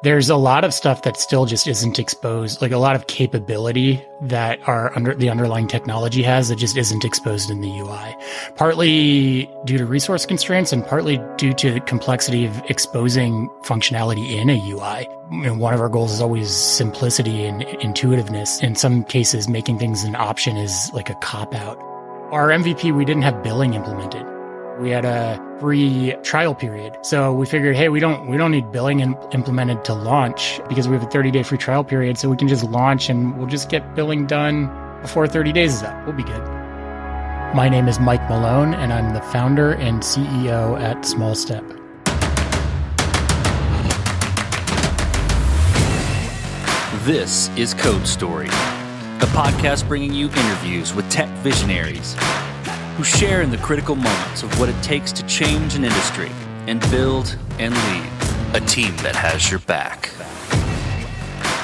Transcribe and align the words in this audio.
There's 0.00 0.30
a 0.30 0.36
lot 0.36 0.62
of 0.62 0.72
stuff 0.72 1.02
that 1.02 1.16
still 1.16 1.44
just 1.44 1.66
isn't 1.66 1.98
exposed, 1.98 2.62
like 2.62 2.70
a 2.70 2.78
lot 2.78 2.94
of 2.94 3.08
capability 3.08 4.00
that 4.22 4.60
our 4.68 4.94
under 4.94 5.12
the 5.12 5.28
underlying 5.28 5.66
technology 5.66 6.22
has 6.22 6.50
that 6.50 6.56
just 6.56 6.76
isn't 6.76 7.04
exposed 7.04 7.50
in 7.50 7.62
the 7.62 7.80
UI. 7.80 8.16
Partly 8.54 9.50
due 9.64 9.76
to 9.76 9.84
resource 9.84 10.24
constraints 10.24 10.72
and 10.72 10.86
partly 10.86 11.18
due 11.36 11.52
to 11.54 11.72
the 11.72 11.80
complexity 11.80 12.46
of 12.46 12.56
exposing 12.70 13.48
functionality 13.64 14.36
in 14.36 14.50
a 14.50 14.70
UI. 14.70 15.08
And 15.44 15.58
one 15.58 15.74
of 15.74 15.80
our 15.80 15.88
goals 15.88 16.12
is 16.12 16.20
always 16.20 16.48
simplicity 16.48 17.44
and 17.44 17.64
intuitiveness. 17.64 18.62
In 18.62 18.76
some 18.76 19.02
cases, 19.02 19.48
making 19.48 19.80
things 19.80 20.04
an 20.04 20.14
option 20.14 20.56
is 20.56 20.92
like 20.94 21.10
a 21.10 21.16
cop 21.16 21.56
out. 21.56 21.76
Our 22.30 22.50
MVP, 22.50 22.96
we 22.96 23.04
didn't 23.04 23.22
have 23.22 23.42
billing 23.42 23.74
implemented. 23.74 24.37
We 24.78 24.90
had 24.90 25.04
a 25.04 25.44
free 25.58 26.14
trial 26.22 26.54
period. 26.54 26.96
So 27.02 27.32
we 27.32 27.46
figured, 27.46 27.74
hey, 27.74 27.88
we 27.88 27.98
don't 27.98 28.28
we 28.28 28.36
don't 28.36 28.52
need 28.52 28.70
billing 28.70 29.00
in, 29.00 29.16
implemented 29.32 29.84
to 29.86 29.92
launch 29.92 30.60
because 30.68 30.86
we 30.86 30.94
have 30.94 31.02
a 31.02 31.10
30 31.10 31.32
day 31.32 31.42
free 31.42 31.58
trial 31.58 31.82
period. 31.82 32.16
So 32.16 32.28
we 32.28 32.36
can 32.36 32.46
just 32.46 32.62
launch 32.62 33.08
and 33.08 33.36
we'll 33.36 33.48
just 33.48 33.70
get 33.70 33.96
billing 33.96 34.26
done 34.26 34.70
before 35.02 35.26
30 35.26 35.52
days 35.52 35.74
is 35.74 35.82
up. 35.82 36.06
We'll 36.06 36.14
be 36.14 36.22
good. 36.22 36.42
My 37.56 37.68
name 37.68 37.88
is 37.88 37.98
Mike 37.98 38.22
Malone, 38.28 38.74
and 38.74 38.92
I'm 38.92 39.14
the 39.14 39.20
founder 39.20 39.72
and 39.72 40.00
CEO 40.00 40.78
at 40.80 40.98
Smallstep. 40.98 41.66
This 47.04 47.48
is 47.56 47.74
Code 47.74 48.06
Story, 48.06 48.48
a 48.48 49.28
podcast 49.32 49.88
bringing 49.88 50.12
you 50.12 50.26
interviews 50.28 50.94
with 50.94 51.08
tech 51.10 51.30
visionaries 51.38 52.14
who 52.98 53.04
share 53.04 53.42
in 53.42 53.50
the 53.52 53.58
critical 53.58 53.94
moments 53.94 54.42
of 54.42 54.58
what 54.58 54.68
it 54.68 54.82
takes 54.82 55.12
to 55.12 55.24
change 55.28 55.76
an 55.76 55.84
industry 55.84 56.32
and 56.66 56.80
build 56.90 57.38
and 57.60 57.72
lead 57.72 58.60
a 58.60 58.66
team 58.66 58.96
that 58.96 59.14
has 59.14 59.48
your 59.48 59.60
back. 59.60 60.10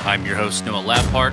I'm 0.06 0.24
your 0.24 0.36
host, 0.36 0.64
Noah 0.64 0.84
Labhart, 0.84 1.32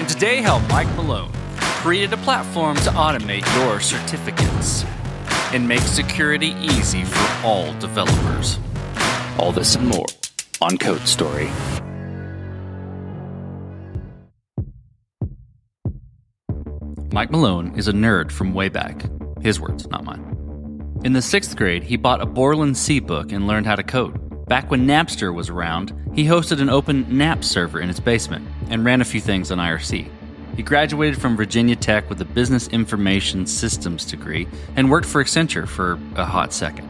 and 0.00 0.08
today 0.08 0.38
help 0.38 0.68
Mike 0.68 0.92
Malone 0.96 1.30
created 1.60 2.12
a 2.12 2.16
platform 2.16 2.76
to 2.78 2.90
automate 2.90 3.46
your 3.54 3.78
certificates 3.78 4.84
and 5.54 5.68
make 5.68 5.82
security 5.82 6.56
easy 6.60 7.04
for 7.04 7.46
all 7.46 7.72
developers. 7.74 8.58
All 9.38 9.52
this 9.52 9.76
and 9.76 9.86
more 9.86 10.06
on 10.60 10.76
Code 10.76 11.06
Story. 11.06 11.52
Mike 17.12 17.30
Malone 17.30 17.78
is 17.78 17.86
a 17.86 17.92
nerd 17.92 18.32
from 18.32 18.52
way 18.52 18.68
back. 18.68 19.06
His 19.46 19.60
words, 19.60 19.86
not 19.86 20.02
mine. 20.02 20.98
In 21.04 21.12
the 21.12 21.22
sixth 21.22 21.54
grade, 21.54 21.84
he 21.84 21.96
bought 21.96 22.20
a 22.20 22.26
Borland 22.26 22.76
C 22.76 22.98
book 22.98 23.30
and 23.30 23.46
learned 23.46 23.64
how 23.64 23.76
to 23.76 23.84
code. 23.84 24.18
Back 24.48 24.72
when 24.72 24.88
Napster 24.88 25.32
was 25.32 25.50
around, 25.50 25.94
he 26.16 26.24
hosted 26.24 26.60
an 26.60 26.68
open 26.68 27.06
NAP 27.16 27.44
server 27.44 27.78
in 27.78 27.86
his 27.86 28.00
basement 28.00 28.44
and 28.70 28.84
ran 28.84 29.00
a 29.00 29.04
few 29.04 29.20
things 29.20 29.52
on 29.52 29.58
IRC. 29.58 30.10
He 30.56 30.62
graduated 30.64 31.20
from 31.20 31.36
Virginia 31.36 31.76
Tech 31.76 32.10
with 32.10 32.20
a 32.20 32.24
business 32.24 32.66
information 32.66 33.46
systems 33.46 34.04
degree 34.04 34.48
and 34.74 34.90
worked 34.90 35.06
for 35.06 35.22
Accenture 35.22 35.68
for 35.68 35.96
a 36.16 36.24
hot 36.24 36.52
second. 36.52 36.88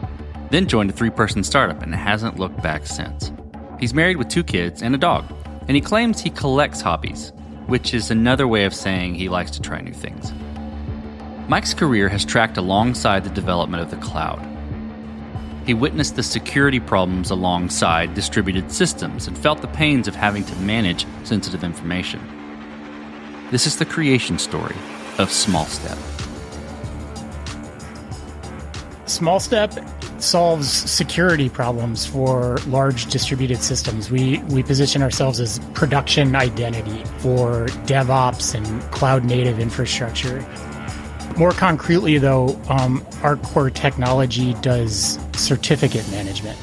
Then 0.49 0.67
joined 0.67 0.89
a 0.89 0.93
three 0.93 1.11
person 1.11 1.43
startup 1.43 1.83
and 1.83 1.93
hasn't 1.93 2.39
looked 2.39 2.63
back 2.63 2.87
since. 2.87 3.31
He's 3.79 3.93
married 3.93 4.17
with 4.17 4.29
two 4.29 4.43
kids 4.43 4.81
and 4.81 4.95
a 4.95 4.97
dog, 4.97 5.31
and 5.67 5.75
he 5.75 5.81
claims 5.81 6.21
he 6.21 6.31
collects 6.31 6.81
hobbies, 6.81 7.33
which 7.67 7.93
is 7.93 8.09
another 8.09 8.47
way 8.47 8.65
of 8.65 8.73
saying 8.73 9.13
he 9.13 9.29
likes 9.29 9.51
to 9.51 9.61
try 9.61 9.79
new 9.79 9.93
things. 9.93 10.33
Mike's 11.49 11.73
career 11.73 12.09
has 12.09 12.25
tracked 12.25 12.57
alongside 12.57 13.23
the 13.23 13.29
development 13.29 13.81
of 13.81 13.89
the 13.89 13.95
cloud. 13.97 14.45
He 15.65 15.73
witnessed 15.73 16.17
the 16.17 16.23
security 16.23 16.81
problems 16.81 17.31
alongside 17.31 18.13
distributed 18.13 18.69
systems 18.69 19.27
and 19.27 19.37
felt 19.37 19.61
the 19.61 19.69
pains 19.69 20.09
of 20.09 20.15
having 20.15 20.43
to 20.43 20.55
manage 20.57 21.05
sensitive 21.23 21.63
information. 21.63 22.19
This 23.49 23.65
is 23.65 23.77
the 23.77 23.85
creation 23.85 24.39
story 24.39 24.75
of 25.17 25.29
Smallstep. 25.29 25.97
Small 29.05 29.39
Step 29.39 29.71
solves 30.19 30.67
security 30.67 31.47
problems 31.47 32.05
for 32.05 32.57
large 32.67 33.05
distributed 33.05 33.59
systems. 33.59 34.11
We 34.11 34.39
we 34.49 34.63
position 34.63 35.01
ourselves 35.01 35.39
as 35.39 35.59
production 35.73 36.35
identity 36.35 37.05
for 37.19 37.67
DevOps 37.87 38.53
and 38.53 38.81
cloud 38.91 39.23
native 39.23 39.59
infrastructure. 39.59 40.45
More 41.37 41.51
concretely, 41.51 42.17
though, 42.17 42.59
um, 42.67 43.05
our 43.21 43.37
core 43.37 43.69
technology 43.69 44.55
does 44.55 45.19
certificate 45.35 46.09
management. 46.09 46.57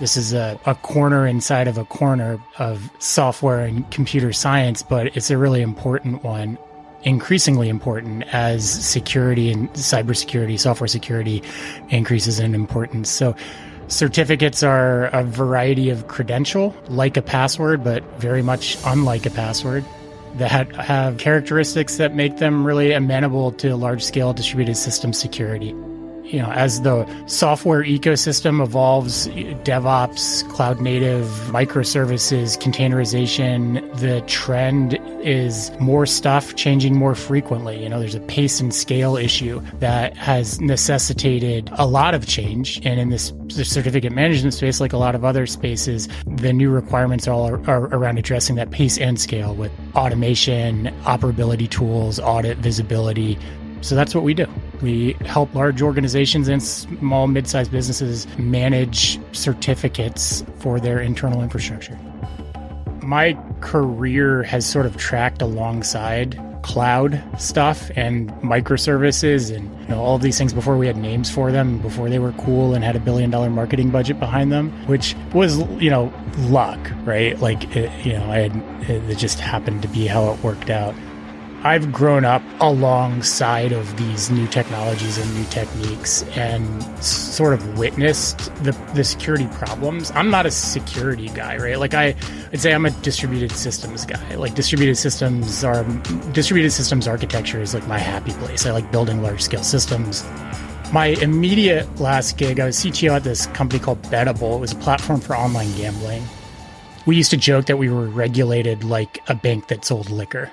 This 0.00 0.16
is 0.16 0.32
a, 0.32 0.58
a 0.66 0.74
corner 0.74 1.28
inside 1.28 1.68
of 1.68 1.78
a 1.78 1.84
corner 1.84 2.40
of 2.58 2.90
software 2.98 3.60
and 3.60 3.88
computer 3.92 4.32
science, 4.32 4.82
but 4.82 5.16
it's 5.16 5.30
a 5.30 5.38
really 5.38 5.62
important 5.62 6.24
one 6.24 6.58
increasingly 7.04 7.68
important 7.68 8.24
as 8.34 8.68
security 8.68 9.52
and 9.52 9.72
cybersecurity, 9.74 10.58
software 10.58 10.88
security 10.88 11.44
increases 11.90 12.40
in 12.40 12.56
importance. 12.56 13.08
So 13.08 13.36
certificates 13.86 14.64
are 14.64 15.06
a 15.06 15.22
variety 15.22 15.90
of 15.90 16.08
credential, 16.08 16.74
like 16.88 17.16
a 17.16 17.22
password, 17.22 17.84
but 17.84 18.02
very 18.18 18.42
much 18.42 18.76
unlike 18.84 19.26
a 19.26 19.30
password 19.30 19.84
that 20.36 20.74
have 20.76 21.18
characteristics 21.18 21.96
that 21.96 22.14
make 22.14 22.36
them 22.38 22.66
really 22.66 22.92
amenable 22.92 23.52
to 23.52 23.74
large 23.76 24.02
scale 24.04 24.32
distributed 24.32 24.76
system 24.76 25.12
security 25.12 25.74
you 26.28 26.40
know, 26.40 26.50
as 26.50 26.82
the 26.82 27.06
software 27.26 27.82
ecosystem 27.82 28.62
evolves, 28.62 29.28
DevOps, 29.28 30.48
cloud 30.50 30.80
native, 30.80 31.24
microservices, 31.48 32.58
containerization, 32.58 33.80
the 33.98 34.20
trend 34.22 34.98
is 35.22 35.70
more 35.80 36.06
stuff 36.06 36.54
changing 36.54 36.96
more 36.96 37.14
frequently. 37.14 37.82
You 37.82 37.88
know, 37.88 37.98
there's 37.98 38.14
a 38.14 38.20
pace 38.20 38.60
and 38.60 38.74
scale 38.74 39.16
issue 39.16 39.60
that 39.80 40.16
has 40.16 40.60
necessitated 40.60 41.70
a 41.72 41.86
lot 41.86 42.14
of 42.14 42.26
change. 42.26 42.80
And 42.84 43.00
in 43.00 43.08
this 43.08 43.32
certificate 43.48 44.12
management 44.12 44.54
space, 44.54 44.80
like 44.80 44.92
a 44.92 44.98
lot 44.98 45.14
of 45.14 45.24
other 45.24 45.46
spaces, 45.46 46.08
the 46.26 46.52
new 46.52 46.70
requirements 46.70 47.26
are 47.26 47.32
all 47.32 47.48
are 47.68 47.84
around 47.86 48.18
addressing 48.18 48.56
that 48.56 48.70
pace 48.70 48.98
and 48.98 49.20
scale 49.20 49.54
with 49.54 49.72
automation, 49.94 50.86
operability 51.04 51.68
tools, 51.68 52.20
audit 52.20 52.58
visibility, 52.58 53.38
so 53.80 53.94
that's 53.94 54.14
what 54.14 54.24
we 54.24 54.34
do. 54.34 54.46
We 54.82 55.14
help 55.24 55.54
large 55.54 55.82
organizations 55.82 56.48
and 56.48 56.62
small, 56.62 57.26
mid 57.26 57.46
sized 57.46 57.70
businesses 57.70 58.26
manage 58.38 59.18
certificates 59.32 60.44
for 60.58 60.80
their 60.80 61.00
internal 61.00 61.42
infrastructure. 61.42 61.98
My 63.02 63.38
career 63.60 64.42
has 64.42 64.66
sort 64.66 64.86
of 64.86 64.96
tracked 64.96 65.42
alongside 65.42 66.38
cloud 66.62 67.22
stuff 67.38 67.90
and 67.96 68.30
microservices 68.42 69.54
and 69.54 69.70
you 69.82 69.88
know, 69.88 70.02
all 70.02 70.16
of 70.16 70.22
these 70.22 70.36
things 70.36 70.52
before 70.52 70.76
we 70.76 70.86
had 70.86 70.96
names 70.96 71.30
for 71.30 71.50
them, 71.50 71.78
before 71.78 72.10
they 72.10 72.18
were 72.18 72.32
cool 72.32 72.74
and 72.74 72.84
had 72.84 72.94
a 72.94 73.00
billion 73.00 73.30
dollar 73.30 73.48
marketing 73.48 73.90
budget 73.90 74.20
behind 74.20 74.52
them, 74.52 74.70
which 74.86 75.14
was, 75.32 75.58
you 75.80 75.88
know, 75.88 76.12
luck, 76.40 76.78
right? 77.04 77.38
Like, 77.40 77.74
it, 77.74 77.90
you 78.04 78.12
know, 78.12 78.30
I 78.30 78.38
had, 78.40 78.90
it 78.90 79.16
just 79.16 79.40
happened 79.40 79.80
to 79.82 79.88
be 79.88 80.06
how 80.06 80.30
it 80.32 80.42
worked 80.42 80.68
out. 80.68 80.94
I've 81.64 81.92
grown 81.92 82.24
up 82.24 82.42
alongside 82.60 83.72
of 83.72 83.96
these 83.96 84.30
new 84.30 84.46
technologies 84.46 85.18
and 85.18 85.34
new 85.34 85.44
techniques 85.46 86.22
and 86.36 86.82
sort 87.02 87.52
of 87.52 87.76
witnessed 87.76 88.54
the, 88.62 88.70
the 88.94 89.02
security 89.02 89.48
problems. 89.54 90.12
I'm 90.12 90.30
not 90.30 90.46
a 90.46 90.52
security 90.52 91.28
guy, 91.30 91.56
right? 91.56 91.76
Like 91.76 91.94
I, 91.94 92.14
I'd 92.52 92.60
say 92.60 92.72
I'm 92.72 92.86
a 92.86 92.90
distributed 92.90 93.50
systems 93.50 94.06
guy. 94.06 94.36
Like 94.36 94.54
distributed 94.54 94.96
systems 94.96 95.64
are 95.64 95.82
distributed 96.32 96.70
systems 96.70 97.08
architecture 97.08 97.60
is 97.60 97.74
like 97.74 97.88
my 97.88 97.98
happy 97.98 98.32
place. 98.34 98.64
I 98.64 98.70
like 98.70 98.92
building 98.92 99.20
large 99.20 99.42
scale 99.42 99.64
systems. 99.64 100.24
My 100.92 101.06
immediate 101.06 101.98
last 101.98 102.38
gig, 102.38 102.60
I 102.60 102.66
was 102.66 102.76
CTO 102.76 103.16
at 103.16 103.24
this 103.24 103.46
company 103.48 103.80
called 103.82 104.00
Betable. 104.02 104.56
It 104.56 104.60
was 104.60 104.72
a 104.72 104.76
platform 104.76 105.20
for 105.20 105.36
online 105.36 105.74
gambling. 105.76 106.22
We 107.04 107.16
used 107.16 107.30
to 107.30 107.36
joke 107.36 107.66
that 107.66 107.78
we 107.78 107.90
were 107.90 108.06
regulated 108.06 108.84
like 108.84 109.18
a 109.28 109.34
bank 109.34 109.66
that 109.68 109.84
sold 109.84 110.08
liquor 110.08 110.52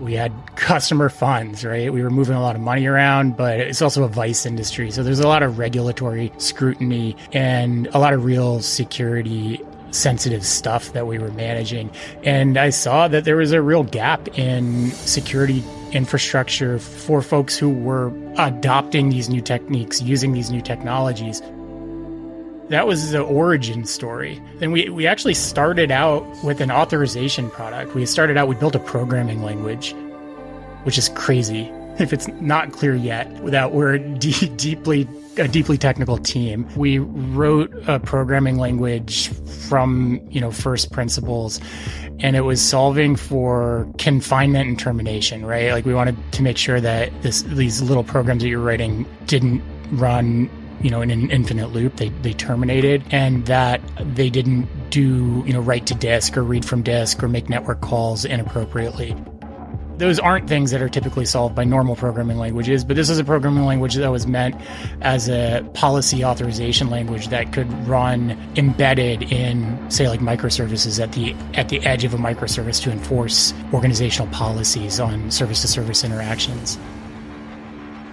we 0.00 0.14
had 0.14 0.32
customer 0.56 1.08
funds, 1.08 1.64
right? 1.64 1.92
We 1.92 2.02
were 2.02 2.10
moving 2.10 2.36
a 2.36 2.40
lot 2.40 2.54
of 2.54 2.62
money 2.62 2.86
around, 2.86 3.36
but 3.36 3.60
it's 3.60 3.82
also 3.82 4.04
a 4.04 4.08
vice 4.08 4.46
industry. 4.46 4.90
So 4.90 5.02
there's 5.02 5.20
a 5.20 5.28
lot 5.28 5.42
of 5.42 5.58
regulatory 5.58 6.32
scrutiny 6.38 7.16
and 7.32 7.86
a 7.88 7.98
lot 7.98 8.12
of 8.12 8.24
real 8.24 8.60
security 8.60 9.60
sensitive 9.90 10.44
stuff 10.44 10.92
that 10.92 11.06
we 11.06 11.18
were 11.18 11.30
managing. 11.32 11.90
And 12.24 12.58
I 12.58 12.70
saw 12.70 13.08
that 13.08 13.24
there 13.24 13.36
was 13.36 13.52
a 13.52 13.62
real 13.62 13.84
gap 13.84 14.28
in 14.38 14.90
security 14.90 15.64
infrastructure 15.92 16.78
for 16.78 17.22
folks 17.22 17.56
who 17.56 17.70
were 17.70 18.12
adopting 18.36 19.08
these 19.08 19.28
new 19.28 19.40
techniques, 19.40 20.02
using 20.02 20.32
these 20.32 20.50
new 20.50 20.60
technologies. 20.60 21.40
That 22.68 22.86
was 22.86 23.12
the 23.12 23.22
origin 23.22 23.84
story. 23.84 24.42
Then 24.56 24.72
we, 24.72 24.88
we 24.88 25.06
actually 25.06 25.34
started 25.34 25.90
out 25.90 26.24
with 26.42 26.60
an 26.60 26.70
authorization 26.70 27.50
product. 27.50 27.94
We 27.94 28.04
started 28.06 28.36
out, 28.36 28.48
we 28.48 28.56
built 28.56 28.74
a 28.74 28.80
programming 28.80 29.42
language, 29.42 29.94
which 30.82 30.98
is 30.98 31.08
crazy. 31.10 31.70
if 31.98 32.12
it's 32.12 32.28
not 32.40 32.72
clear 32.72 32.94
yet, 32.94 33.28
that 33.46 33.72
we're 33.72 33.98
de- 34.18 34.48
deeply 34.56 35.08
a 35.38 35.46
deeply 35.46 35.76
technical 35.76 36.16
team. 36.16 36.66
We 36.76 36.98
wrote 36.98 37.70
a 37.86 38.00
programming 38.00 38.56
language 38.56 39.28
from, 39.68 40.26
you 40.30 40.40
know, 40.40 40.50
first 40.50 40.92
principles 40.92 41.60
and 42.20 42.34
it 42.36 42.40
was 42.40 42.62
solving 42.62 43.16
for 43.16 43.86
confinement 43.98 44.66
and 44.66 44.78
termination, 44.78 45.44
right? 45.44 45.72
Like 45.72 45.84
we 45.84 45.92
wanted 45.92 46.16
to 46.32 46.42
make 46.42 46.56
sure 46.56 46.80
that 46.80 47.12
this 47.20 47.42
these 47.42 47.82
little 47.82 48.02
programs 48.02 48.42
that 48.42 48.48
you're 48.48 48.60
writing 48.60 49.04
didn't 49.26 49.62
run 49.92 50.48
you 50.82 50.90
know 50.90 51.00
in 51.00 51.10
an 51.10 51.30
infinite 51.30 51.72
loop 51.72 51.96
they 51.96 52.08
they 52.22 52.32
terminated 52.32 53.02
and 53.10 53.46
that 53.46 53.80
they 54.14 54.30
didn't 54.30 54.68
do 54.90 55.42
you 55.46 55.52
know 55.52 55.60
write 55.60 55.86
to 55.86 55.94
disk 55.94 56.36
or 56.36 56.42
read 56.42 56.64
from 56.64 56.82
disk 56.82 57.22
or 57.22 57.28
make 57.28 57.48
network 57.48 57.80
calls 57.80 58.24
inappropriately 58.24 59.14
those 59.98 60.18
aren't 60.18 60.48
things 60.48 60.70
that 60.72 60.82
are 60.82 60.88
typically 60.88 61.24
solved 61.24 61.54
by 61.54 61.64
normal 61.64 61.96
programming 61.96 62.36
languages, 62.36 62.84
but 62.84 62.96
this 62.96 63.08
is 63.08 63.18
a 63.18 63.24
programming 63.24 63.64
language 63.64 63.94
that 63.94 64.10
was 64.10 64.26
meant 64.26 64.54
as 65.00 65.28
a 65.28 65.66
policy 65.72 66.24
authorization 66.24 66.90
language 66.90 67.28
that 67.28 67.52
could 67.52 67.70
run 67.88 68.38
embedded 68.56 69.32
in, 69.32 69.90
say, 69.90 70.08
like 70.08 70.20
microservices 70.20 71.02
at 71.02 71.12
the 71.12 71.34
at 71.58 71.70
the 71.70 71.80
edge 71.86 72.04
of 72.04 72.12
a 72.12 72.18
microservice 72.18 72.82
to 72.82 72.90
enforce 72.90 73.54
organizational 73.72 74.30
policies 74.32 75.00
on 75.00 75.30
service-to-service 75.30 76.04
interactions. 76.04 76.78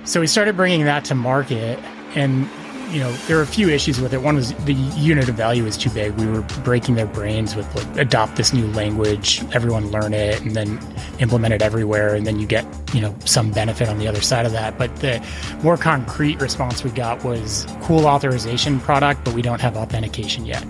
So 0.06 0.20
we 0.20 0.28
started 0.28 0.56
bringing 0.56 0.86
that 0.86 1.06
to 1.06 1.16
market, 1.16 1.80
and 2.16 2.50
you 2.94 3.00
know, 3.00 3.12
there 3.28 3.38
were 3.38 3.42
a 3.42 3.48
few 3.48 3.70
issues 3.70 4.00
with 4.00 4.14
it. 4.14 4.22
One 4.22 4.36
was 4.36 4.54
the 4.66 4.74
unit 4.74 5.28
of 5.28 5.36
value 5.36 5.66
is 5.66 5.78
too 5.78 5.90
big. 5.90 6.14
We 6.14 6.28
were 6.28 6.42
breaking 6.64 6.94
their 6.94 7.08
brains 7.08 7.56
with 7.56 7.74
like 7.76 7.98
adopt 7.98 8.36
this 8.36 8.54
new 8.54 8.68
language, 8.68 9.44
everyone 9.52 9.90
learn 9.90 10.14
it, 10.14 10.40
and 10.42 10.52
then 10.52 10.80
implement 11.20 11.56
it 11.56 11.64
everywhere, 11.64 12.14
and 12.14 12.28
then 12.28 12.40
you 12.40 12.46
get 12.46 12.66
you 12.94 13.02
know 13.02 13.16
some 13.26 13.52
benefit 13.52 13.90
on 13.90 13.98
the 13.98 14.08
other 14.08 14.22
side 14.22 14.46
of 14.46 14.52
that. 14.52 14.78
But 14.78 14.96
the 14.98 15.26
more 15.64 15.76
concrete 15.76 16.40
response 16.40 16.84
we 16.84 16.92
got 16.92 17.24
was 17.24 17.66
cool 17.82 18.06
authorization 18.06 18.80
product, 18.80 19.26
but 19.26 19.34
we 19.34 19.42
don't 19.42 19.62
have 19.62 19.76
authentication 19.76 20.46
yet. 20.46 20.64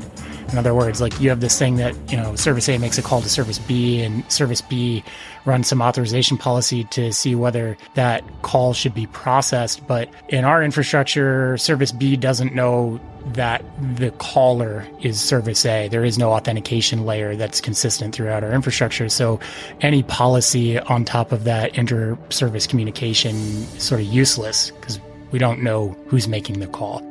In 0.53 0.59
other 0.59 0.75
words, 0.75 1.01
like 1.01 1.19
you 1.19 1.29
have 1.29 1.39
this 1.39 1.57
thing 1.57 1.77
that, 1.77 1.95
you 2.11 2.15
know, 2.15 2.35
service 2.35 2.69
A 2.69 2.77
makes 2.77 2.99
a 2.99 3.01
call 3.01 3.23
to 3.23 3.27
service 3.27 3.57
B 3.57 4.03
and 4.03 4.23
service 4.31 4.61
B 4.61 5.03
runs 5.45 5.67
some 5.67 5.81
authorization 5.81 6.37
policy 6.37 6.83
to 6.91 7.11
see 7.11 7.33
whether 7.33 7.75
that 7.95 8.23
call 8.43 8.71
should 8.75 8.93
be 8.93 9.07
processed. 9.07 9.87
But 9.87 10.09
in 10.29 10.45
our 10.45 10.61
infrastructure, 10.61 11.57
service 11.57 11.91
B 11.91 12.15
doesn't 12.15 12.53
know 12.53 13.01
that 13.33 13.65
the 13.95 14.11
caller 14.11 14.87
is 15.01 15.19
service 15.19 15.65
A. 15.65 15.87
There 15.87 16.05
is 16.05 16.19
no 16.19 16.31
authentication 16.33 17.03
layer 17.03 17.35
that's 17.35 17.59
consistent 17.59 18.13
throughout 18.13 18.43
our 18.43 18.51
infrastructure. 18.51 19.09
So 19.09 19.39
any 19.81 20.03
policy 20.03 20.77
on 20.77 21.03
top 21.03 21.31
of 21.31 21.45
that 21.45 21.75
inter 21.79 22.15
service 22.29 22.67
communication 22.67 23.35
is 23.35 23.81
sort 23.81 24.01
of 24.01 24.07
useless 24.07 24.69
because 24.69 24.99
we 25.31 25.39
don't 25.39 25.63
know 25.63 25.97
who's 26.05 26.27
making 26.27 26.59
the 26.59 26.67
call. 26.67 27.01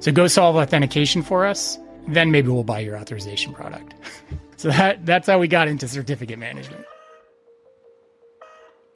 So 0.00 0.10
go 0.10 0.26
solve 0.26 0.56
authentication 0.56 1.20
for 1.20 1.44
us 1.44 1.78
then 2.08 2.30
maybe 2.30 2.48
we'll 2.48 2.64
buy 2.64 2.80
your 2.80 2.96
authorization 2.96 3.52
product. 3.52 3.94
so 4.56 4.68
that 4.68 5.04
that's 5.04 5.26
how 5.26 5.38
we 5.38 5.48
got 5.48 5.68
into 5.68 5.88
certificate 5.88 6.38
management. 6.38 6.84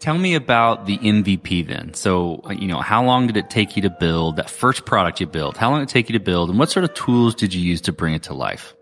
Tell 0.01 0.17
me 0.17 0.35
about 0.35 0.87
the 0.87 0.97
MVP 0.97 1.67
then. 1.67 1.93
So, 1.93 2.41
uh, 2.47 2.53
you 2.53 2.67
know, 2.67 2.81
how 2.81 3.05
long 3.05 3.27
did 3.27 3.37
it 3.37 3.51
take 3.51 3.77
you 3.77 3.83
to 3.83 3.91
build 3.91 4.37
that 4.37 4.49
first 4.49 4.87
product 4.87 5.21
you 5.21 5.27
built? 5.27 5.59
How 5.59 5.71
long 5.71 5.81
did 5.81 5.91
it 5.91 5.93
take 5.93 6.09
you 6.09 6.15
to 6.15 6.25
build 6.25 6.49
and 6.49 6.59
what 6.59 6.71
sort 6.71 6.85
of 6.85 6.95
tools 6.95 7.35
did 7.35 7.53
you 7.53 7.61
use 7.61 7.83
to 7.83 7.93
bring 7.93 8.15
it 8.15 8.23
to 8.25 8.33
life? 8.33 8.75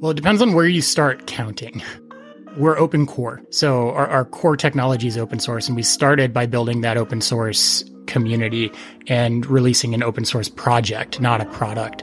Well, 0.00 0.10
it 0.10 0.14
depends 0.14 0.42
on 0.42 0.52
where 0.52 0.66
you 0.66 0.82
start 0.82 1.26
counting. 1.26 1.82
We're 2.58 2.78
open 2.78 3.06
core. 3.06 3.42
So 3.48 3.92
our, 3.92 4.06
our 4.06 4.24
core 4.26 4.58
technology 4.58 5.08
is 5.08 5.16
open 5.16 5.38
source 5.38 5.68
and 5.68 5.76
we 5.76 5.82
started 5.82 6.34
by 6.34 6.44
building 6.44 6.82
that 6.82 6.98
open 6.98 7.22
source 7.22 7.82
community 8.16 8.72
and 9.08 9.46
releasing 9.46 9.94
an 9.94 10.02
open 10.02 10.24
source 10.24 10.48
project, 10.48 11.20
not 11.20 11.40
a 11.40 11.46
product 11.46 12.02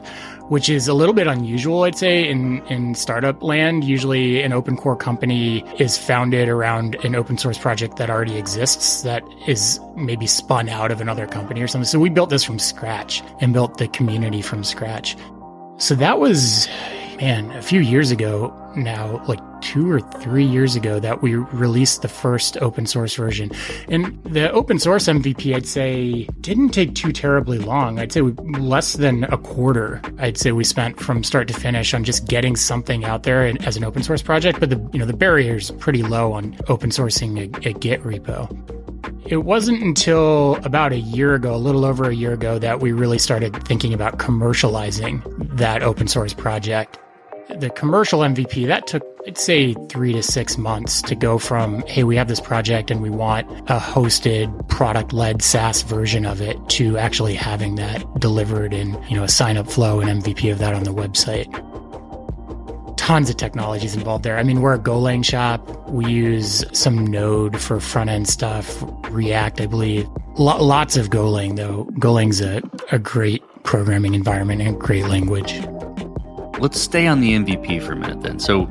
which 0.49 0.69
is 0.69 0.87
a 0.87 0.93
little 0.93 1.15
bit 1.15 1.25
unusual, 1.25 1.83
I'd 1.83 1.97
say, 1.97 2.27
in, 2.29 2.61
in 2.67 2.95
startup 2.95 3.41
land. 3.41 3.83
Usually, 3.83 4.41
an 4.41 4.53
open 4.53 4.75
core 4.75 4.95
company 4.95 5.63
is 5.79 5.97
founded 5.97 6.49
around 6.49 6.95
an 7.03 7.15
open 7.15 7.37
source 7.37 7.57
project 7.57 7.95
that 7.97 8.09
already 8.09 8.37
exists 8.37 9.01
that 9.03 9.23
is 9.47 9.79
maybe 9.95 10.27
spun 10.27 10.69
out 10.69 10.91
of 10.91 11.01
another 11.01 11.25
company 11.25 11.61
or 11.61 11.67
something. 11.67 11.87
So 11.87 11.97
we 11.97 12.09
built 12.09 12.29
this 12.29 12.43
from 12.43 12.59
scratch 12.59 13.23
and 13.39 13.53
built 13.53 13.77
the 13.77 13.87
community 13.87 14.41
from 14.41 14.63
scratch. 14.63 15.15
So 15.77 15.95
that 15.95 16.19
was, 16.19 16.67
man, 17.23 17.49
a 17.51 17.61
few 17.61 17.79
years 17.79 18.11
ago 18.11 18.53
now, 18.75 19.23
like 19.27 19.39
two 19.61 19.89
or 19.89 20.01
three 20.01 20.43
years 20.43 20.75
ago, 20.75 20.99
that 20.99 21.21
we 21.21 21.35
released 21.35 22.01
the 22.01 22.09
first 22.09 22.57
open 22.57 22.85
source 22.85 23.15
version. 23.15 23.49
And 23.87 24.21
the 24.25 24.51
open 24.51 24.77
source 24.77 25.05
MVP, 25.05 25.55
I'd 25.55 25.65
say, 25.65 26.27
didn't 26.41 26.71
take 26.71 26.95
too 26.95 27.13
terribly 27.13 27.59
long. 27.59 27.97
I'd 27.97 28.11
say 28.11 28.19
we, 28.19 28.33
less 28.59 28.93
than 28.93 29.23
a 29.23 29.37
quarter, 29.37 30.01
I'd 30.19 30.37
say 30.37 30.51
we 30.51 30.65
spent 30.65 30.99
from 30.99 31.23
start 31.23 31.47
to 31.47 31.53
finish 31.53 31.93
on 31.93 32.03
just 32.03 32.27
getting 32.27 32.57
something 32.57 33.05
out 33.05 33.23
there 33.23 33.45
as 33.61 33.77
an 33.77 33.85
open 33.85 34.03
source 34.03 34.21
project. 34.21 34.59
But 34.59 34.69
the, 34.69 34.89
you 34.91 34.99
know, 34.99 35.05
the 35.05 35.13
barrier 35.13 35.55
is 35.55 35.71
pretty 35.71 36.03
low 36.03 36.33
on 36.33 36.57
open 36.67 36.89
sourcing 36.89 37.39
a, 37.39 37.69
a 37.69 37.71
Git 37.71 38.03
repo. 38.03 38.51
It 39.25 39.45
wasn't 39.45 39.81
until 39.81 40.57
about 40.65 40.91
a 40.91 40.99
year 40.99 41.35
ago, 41.35 41.55
a 41.55 41.63
little 41.67 41.85
over 41.85 42.09
a 42.09 42.13
year 42.13 42.33
ago, 42.33 42.59
that 42.59 42.81
we 42.81 42.91
really 42.91 43.17
started 43.17 43.65
thinking 43.65 43.93
about 43.93 44.17
commercializing 44.17 45.21
that 45.55 45.83
open 45.83 46.09
source 46.09 46.33
project 46.33 46.99
the 47.59 47.69
commercial 47.69 48.21
MVP, 48.21 48.67
that 48.67 48.87
took, 48.87 49.03
I'd 49.27 49.37
say, 49.37 49.73
three 49.89 50.13
to 50.13 50.23
six 50.23 50.57
months 50.57 51.01
to 51.03 51.15
go 51.15 51.37
from, 51.37 51.81
hey, 51.87 52.03
we 52.03 52.15
have 52.15 52.27
this 52.27 52.39
project 52.39 52.91
and 52.91 53.01
we 53.01 53.09
want 53.09 53.49
a 53.69 53.79
hosted 53.79 54.67
product 54.69 55.13
led 55.13 55.41
SaaS 55.41 55.81
version 55.83 56.25
of 56.25 56.41
it 56.41 56.57
to 56.69 56.97
actually 56.97 57.35
having 57.35 57.75
that 57.75 58.03
delivered 58.19 58.73
in, 58.73 59.01
you 59.09 59.15
know, 59.15 59.23
a 59.23 59.29
sign 59.29 59.57
up 59.57 59.69
flow 59.69 59.99
and 59.99 60.23
MVP 60.23 60.51
of 60.51 60.59
that 60.59 60.73
on 60.73 60.83
the 60.83 60.93
website. 60.93 61.47
Tons 62.97 63.29
of 63.29 63.37
technologies 63.37 63.95
involved 63.95 64.23
there. 64.23 64.37
I 64.37 64.43
mean, 64.43 64.61
we're 64.61 64.73
a 64.73 64.79
Golang 64.79 65.25
shop. 65.25 65.89
We 65.89 66.05
use 66.05 66.63
some 66.71 67.05
Node 67.05 67.59
for 67.59 67.79
front 67.79 68.09
end 68.09 68.29
stuff, 68.29 68.81
React, 69.09 69.61
I 69.61 69.65
believe. 69.65 70.07
L- 70.39 70.63
lots 70.63 70.95
of 70.95 71.09
Golang, 71.09 71.57
though. 71.57 71.85
Golang's 71.99 72.39
a, 72.39 72.61
a 72.91 72.99
great 72.99 73.43
programming 73.63 74.13
environment 74.13 74.61
and 74.61 74.79
great 74.79 75.05
language 75.05 75.61
let's 76.63 76.79
stay 76.79 77.07
on 77.07 77.19
the 77.19 77.33
MVP 77.33 77.85
for 77.85 77.91
a 77.91 77.95
minute 77.97 78.21
then. 78.21 78.39
So, 78.39 78.63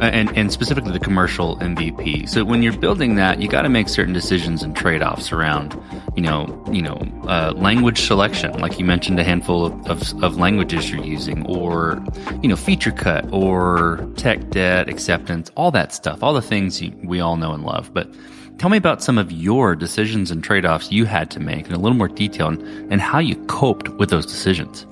uh, 0.00 0.06
and, 0.06 0.34
and 0.38 0.50
specifically 0.50 0.90
the 0.90 0.98
commercial 0.98 1.56
MVP. 1.58 2.26
So 2.26 2.46
when 2.46 2.62
you're 2.62 2.76
building 2.76 3.16
that, 3.16 3.42
you 3.42 3.48
got 3.48 3.62
to 3.62 3.68
make 3.68 3.90
certain 3.90 4.14
decisions 4.14 4.62
and 4.62 4.74
trade-offs 4.74 5.32
around, 5.32 5.78
you 6.16 6.22
know, 6.22 6.64
you 6.72 6.80
know, 6.80 6.96
uh, 7.28 7.52
language 7.54 8.00
selection, 8.00 8.58
like 8.58 8.78
you 8.78 8.86
mentioned, 8.86 9.20
a 9.20 9.24
handful 9.24 9.66
of, 9.66 9.86
of, 9.86 10.24
of, 10.24 10.38
languages 10.38 10.90
you're 10.90 11.04
using, 11.04 11.44
or 11.44 12.02
you 12.42 12.48
know, 12.48 12.56
feature 12.56 12.90
cut, 12.90 13.30
or 13.30 14.08
tech 14.16 14.48
debt 14.48 14.88
acceptance, 14.88 15.50
all 15.56 15.70
that 15.70 15.92
stuff, 15.92 16.22
all 16.22 16.32
the 16.32 16.40
things 16.40 16.80
you, 16.80 16.90
we 17.04 17.20
all 17.20 17.36
know 17.36 17.52
and 17.52 17.64
love. 17.64 17.92
But 17.92 18.10
tell 18.56 18.70
me 18.70 18.78
about 18.78 19.02
some 19.02 19.18
of 19.18 19.30
your 19.30 19.76
decisions 19.76 20.30
and 20.30 20.42
trade-offs 20.42 20.90
you 20.90 21.04
had 21.04 21.30
to 21.32 21.40
make 21.40 21.66
in 21.66 21.74
a 21.74 21.78
little 21.78 21.98
more 21.98 22.08
detail, 22.08 22.48
and, 22.48 22.62
and 22.90 22.98
how 23.02 23.18
you 23.18 23.36
coped 23.44 23.90
with 23.90 24.08
those 24.08 24.24
decisions. 24.24 24.86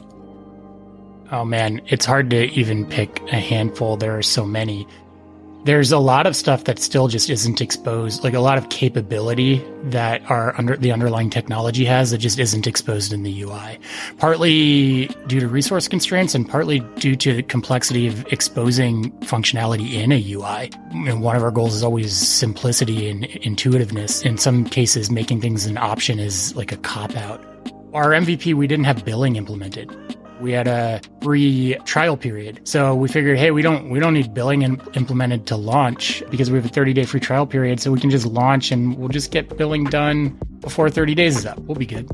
Oh 1.32 1.44
man, 1.44 1.80
it's 1.86 2.04
hard 2.04 2.30
to 2.30 2.50
even 2.50 2.86
pick 2.86 3.20
a 3.32 3.36
handful. 3.36 3.96
There 3.96 4.16
are 4.16 4.22
so 4.22 4.44
many. 4.44 4.86
There's 5.64 5.90
a 5.90 5.98
lot 5.98 6.26
of 6.26 6.36
stuff 6.36 6.64
that 6.64 6.78
still 6.78 7.08
just 7.08 7.30
isn't 7.30 7.62
exposed, 7.62 8.22
like 8.22 8.34
a 8.34 8.40
lot 8.40 8.58
of 8.58 8.68
capability 8.68 9.64
that 9.84 10.20
our 10.30 10.54
under 10.58 10.76
the 10.76 10.92
underlying 10.92 11.30
technology 11.30 11.86
has 11.86 12.10
that 12.10 12.18
just 12.18 12.38
isn't 12.38 12.66
exposed 12.66 13.14
in 13.14 13.22
the 13.22 13.42
UI. 13.42 13.78
Partly 14.18 15.06
due 15.26 15.40
to 15.40 15.48
resource 15.48 15.88
constraints 15.88 16.34
and 16.34 16.46
partly 16.46 16.80
due 16.98 17.16
to 17.16 17.36
the 17.36 17.42
complexity 17.42 18.06
of 18.06 18.30
exposing 18.30 19.10
functionality 19.20 19.94
in 19.94 20.12
a 20.12 20.32
UI. 20.32 20.70
And 21.08 21.22
one 21.22 21.36
of 21.36 21.42
our 21.42 21.50
goals 21.50 21.74
is 21.74 21.82
always 21.82 22.14
simplicity 22.14 23.08
and 23.08 23.24
intuitiveness. 23.24 24.20
In 24.22 24.36
some 24.36 24.66
cases, 24.66 25.10
making 25.10 25.40
things 25.40 25.64
an 25.64 25.78
option 25.78 26.18
is 26.18 26.54
like 26.54 26.72
a 26.72 26.76
cop 26.76 27.16
out. 27.16 27.42
Our 27.94 28.10
MVP, 28.10 28.52
we 28.52 28.66
didn't 28.66 28.84
have 28.84 29.06
billing 29.06 29.36
implemented 29.36 29.90
we 30.40 30.52
had 30.52 30.66
a 30.66 31.00
free 31.22 31.76
trial 31.84 32.16
period. 32.16 32.60
So 32.66 32.94
we 32.94 33.08
figured, 33.08 33.38
hey, 33.38 33.50
we 33.50 33.62
don't 33.62 33.90
we 33.90 34.00
don't 34.00 34.14
need 34.14 34.34
billing 34.34 34.62
in, 34.62 34.80
implemented 34.94 35.46
to 35.46 35.56
launch 35.56 36.22
because 36.30 36.50
we 36.50 36.56
have 36.56 36.66
a 36.66 36.68
30 36.68 36.92
day 36.92 37.04
free 37.04 37.20
trial 37.20 37.46
period. 37.46 37.80
So 37.80 37.92
we 37.92 38.00
can 38.00 38.10
just 38.10 38.26
launch 38.26 38.70
and 38.70 38.96
we'll 38.96 39.08
just 39.08 39.30
get 39.30 39.56
billing 39.56 39.84
done 39.84 40.38
before 40.60 40.90
30 40.90 41.14
days 41.14 41.36
is 41.36 41.46
up. 41.46 41.58
We'll 41.60 41.76
be 41.76 41.86
good. 41.86 42.08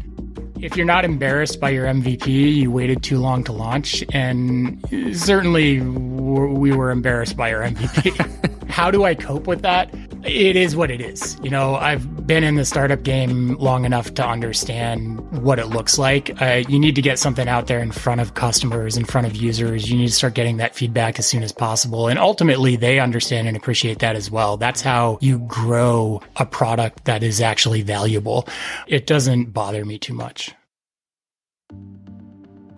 If 0.60 0.76
you're 0.76 0.86
not 0.86 1.06
embarrassed 1.06 1.58
by 1.58 1.70
your 1.70 1.86
MVP, 1.86 2.26
you 2.26 2.70
waited 2.70 3.02
too 3.02 3.18
long 3.18 3.44
to 3.44 3.52
launch, 3.52 4.04
and 4.12 4.78
certainly 5.16 5.80
we 5.80 6.70
were 6.70 6.90
embarrassed 6.90 7.34
by 7.34 7.54
our 7.54 7.62
MVP. 7.62 8.68
How 8.68 8.90
do 8.90 9.04
I 9.04 9.14
cope 9.14 9.46
with 9.46 9.62
that? 9.62 9.90
It 10.24 10.56
is 10.56 10.76
what 10.76 10.90
it 10.90 11.00
is. 11.00 11.38
You 11.42 11.50
know, 11.50 11.76
I've 11.76 12.26
been 12.26 12.44
in 12.44 12.56
the 12.56 12.64
startup 12.64 13.02
game 13.02 13.54
long 13.56 13.84
enough 13.84 14.14
to 14.14 14.26
understand 14.26 15.20
what 15.42 15.58
it 15.58 15.66
looks 15.66 15.98
like. 15.98 16.40
Uh, 16.40 16.62
you 16.68 16.78
need 16.78 16.94
to 16.96 17.02
get 17.02 17.18
something 17.18 17.48
out 17.48 17.66
there 17.66 17.80
in 17.80 17.92
front 17.92 18.20
of 18.20 18.34
customers, 18.34 18.96
in 18.96 19.04
front 19.04 19.26
of 19.26 19.36
users. 19.36 19.90
You 19.90 19.96
need 19.96 20.08
to 20.08 20.12
start 20.12 20.34
getting 20.34 20.58
that 20.58 20.74
feedback 20.74 21.18
as 21.18 21.26
soon 21.26 21.42
as 21.42 21.52
possible. 21.52 22.08
And 22.08 22.18
ultimately, 22.18 22.76
they 22.76 22.98
understand 22.98 23.48
and 23.48 23.56
appreciate 23.56 24.00
that 24.00 24.16
as 24.16 24.30
well. 24.30 24.56
That's 24.56 24.82
how 24.82 25.18
you 25.20 25.38
grow 25.40 26.20
a 26.36 26.46
product 26.46 27.04
that 27.06 27.22
is 27.22 27.40
actually 27.40 27.82
valuable. 27.82 28.46
It 28.86 29.06
doesn't 29.06 29.52
bother 29.52 29.84
me 29.84 29.98
too 29.98 30.14
much 30.14 30.52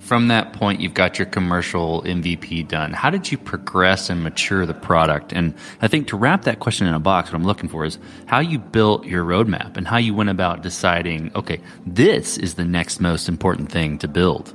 from 0.02 0.28
that 0.28 0.52
point, 0.52 0.80
you've 0.80 0.94
got 0.94 1.18
your 1.18 1.26
commercial 1.26 2.02
MVP 2.02 2.66
done. 2.66 2.92
How 2.92 3.09
did 3.09 3.30
you 3.30 3.38
progress 3.38 4.11
and 4.11 4.23
mature 4.23 4.66
the 4.66 4.75
product? 4.75 5.32
And 5.32 5.54
I 5.80 5.87
think 5.87 6.09
to 6.09 6.16
wrap 6.16 6.42
that 6.42 6.59
question 6.59 6.88
in 6.88 6.94
a 6.94 6.99
box, 6.99 7.30
what 7.30 7.37
I'm 7.37 7.44
looking 7.44 7.68
for 7.68 7.85
is 7.85 7.99
how 8.26 8.40
you 8.40 8.59
built 8.59 9.06
your 9.06 9.25
roadmap 9.25 9.76
and 9.76 9.87
how 9.87 9.99
you 9.99 10.12
went 10.12 10.28
about 10.28 10.62
deciding, 10.62 11.30
okay, 11.37 11.61
this 11.87 12.37
is 12.37 12.54
the 12.54 12.64
next 12.64 13.00
most 13.00 13.28
important 13.28 13.71
thing 13.71 13.97
to 13.99 14.09
build. 14.09 14.52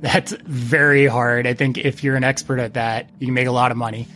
That's 0.00 0.32
very 0.44 1.06
hard. 1.06 1.46
I 1.46 1.54
think 1.54 1.78
if 1.78 2.04
you're 2.04 2.14
an 2.14 2.24
expert 2.24 2.60
at 2.60 2.74
that, 2.74 3.08
you 3.18 3.26
can 3.26 3.34
make 3.34 3.46
a 3.46 3.52
lot 3.52 3.70
of 3.70 3.78
money. 3.78 4.06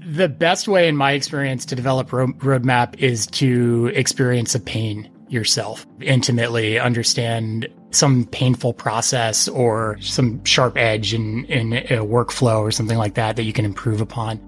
The 0.00 0.30
best 0.30 0.66
way, 0.66 0.88
in 0.88 0.96
my 0.96 1.12
experience, 1.12 1.66
to 1.66 1.76
develop 1.76 2.10
ro- 2.10 2.28
roadmap 2.28 2.96
is 2.98 3.26
to 3.28 3.92
experience 3.94 4.54
a 4.54 4.60
pain 4.60 5.10
yourself 5.28 5.86
intimately, 6.00 6.78
understand 6.78 7.68
some 7.90 8.26
painful 8.26 8.74
process 8.74 9.48
or 9.48 9.98
some 10.00 10.44
sharp 10.44 10.76
edge 10.76 11.14
in, 11.14 11.44
in 11.46 11.72
a 11.72 12.04
workflow 12.04 12.60
or 12.60 12.70
something 12.70 12.98
like 12.98 13.14
that 13.14 13.36
that 13.36 13.44
you 13.44 13.52
can 13.52 13.64
improve 13.64 14.00
upon. 14.00 14.40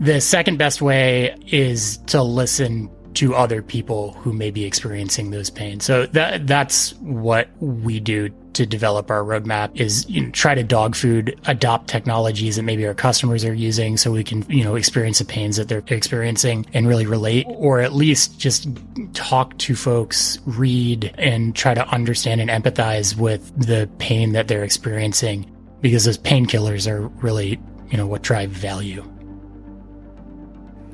The 0.00 0.20
second 0.20 0.58
best 0.58 0.80
way 0.80 1.34
is 1.46 1.98
to 2.06 2.22
listen 2.22 2.90
to 3.14 3.34
other 3.34 3.62
people 3.62 4.12
who 4.12 4.32
may 4.32 4.50
be 4.50 4.64
experiencing 4.64 5.30
those 5.30 5.50
pains. 5.50 5.84
So 5.84 6.06
that 6.06 6.46
that's 6.46 6.94
what 6.96 7.48
we 7.58 7.98
do 7.98 8.30
to 8.54 8.66
develop 8.66 9.10
our 9.10 9.22
roadmap 9.22 9.78
is 9.78 10.08
you 10.08 10.22
know, 10.22 10.30
try 10.30 10.54
to 10.54 10.62
dog 10.62 10.94
food, 10.94 11.38
adopt 11.46 11.88
technologies 11.88 12.56
that 12.56 12.62
maybe 12.62 12.86
our 12.86 12.94
customers 12.94 13.44
are 13.44 13.54
using 13.54 13.96
so 13.96 14.10
we 14.10 14.24
can, 14.24 14.44
you 14.48 14.64
know, 14.64 14.74
experience 14.74 15.18
the 15.18 15.24
pains 15.24 15.56
that 15.56 15.68
they're 15.68 15.82
experiencing 15.88 16.66
and 16.72 16.88
really 16.88 17.06
relate 17.06 17.46
or 17.48 17.80
at 17.80 17.92
least 17.92 18.38
just 18.38 18.68
talk 19.14 19.56
to 19.58 19.74
folks, 19.74 20.38
read 20.46 21.14
and 21.18 21.54
try 21.54 21.74
to 21.74 21.86
understand 21.88 22.40
and 22.40 22.50
empathize 22.50 23.16
with 23.16 23.52
the 23.58 23.88
pain 23.98 24.32
that 24.32 24.48
they're 24.48 24.64
experiencing 24.64 25.50
because 25.80 26.04
those 26.04 26.18
painkillers 26.18 26.90
are 26.90 27.08
really, 27.22 27.60
you 27.90 27.96
know, 27.96 28.06
what 28.06 28.22
drive 28.22 28.50
value. 28.50 29.04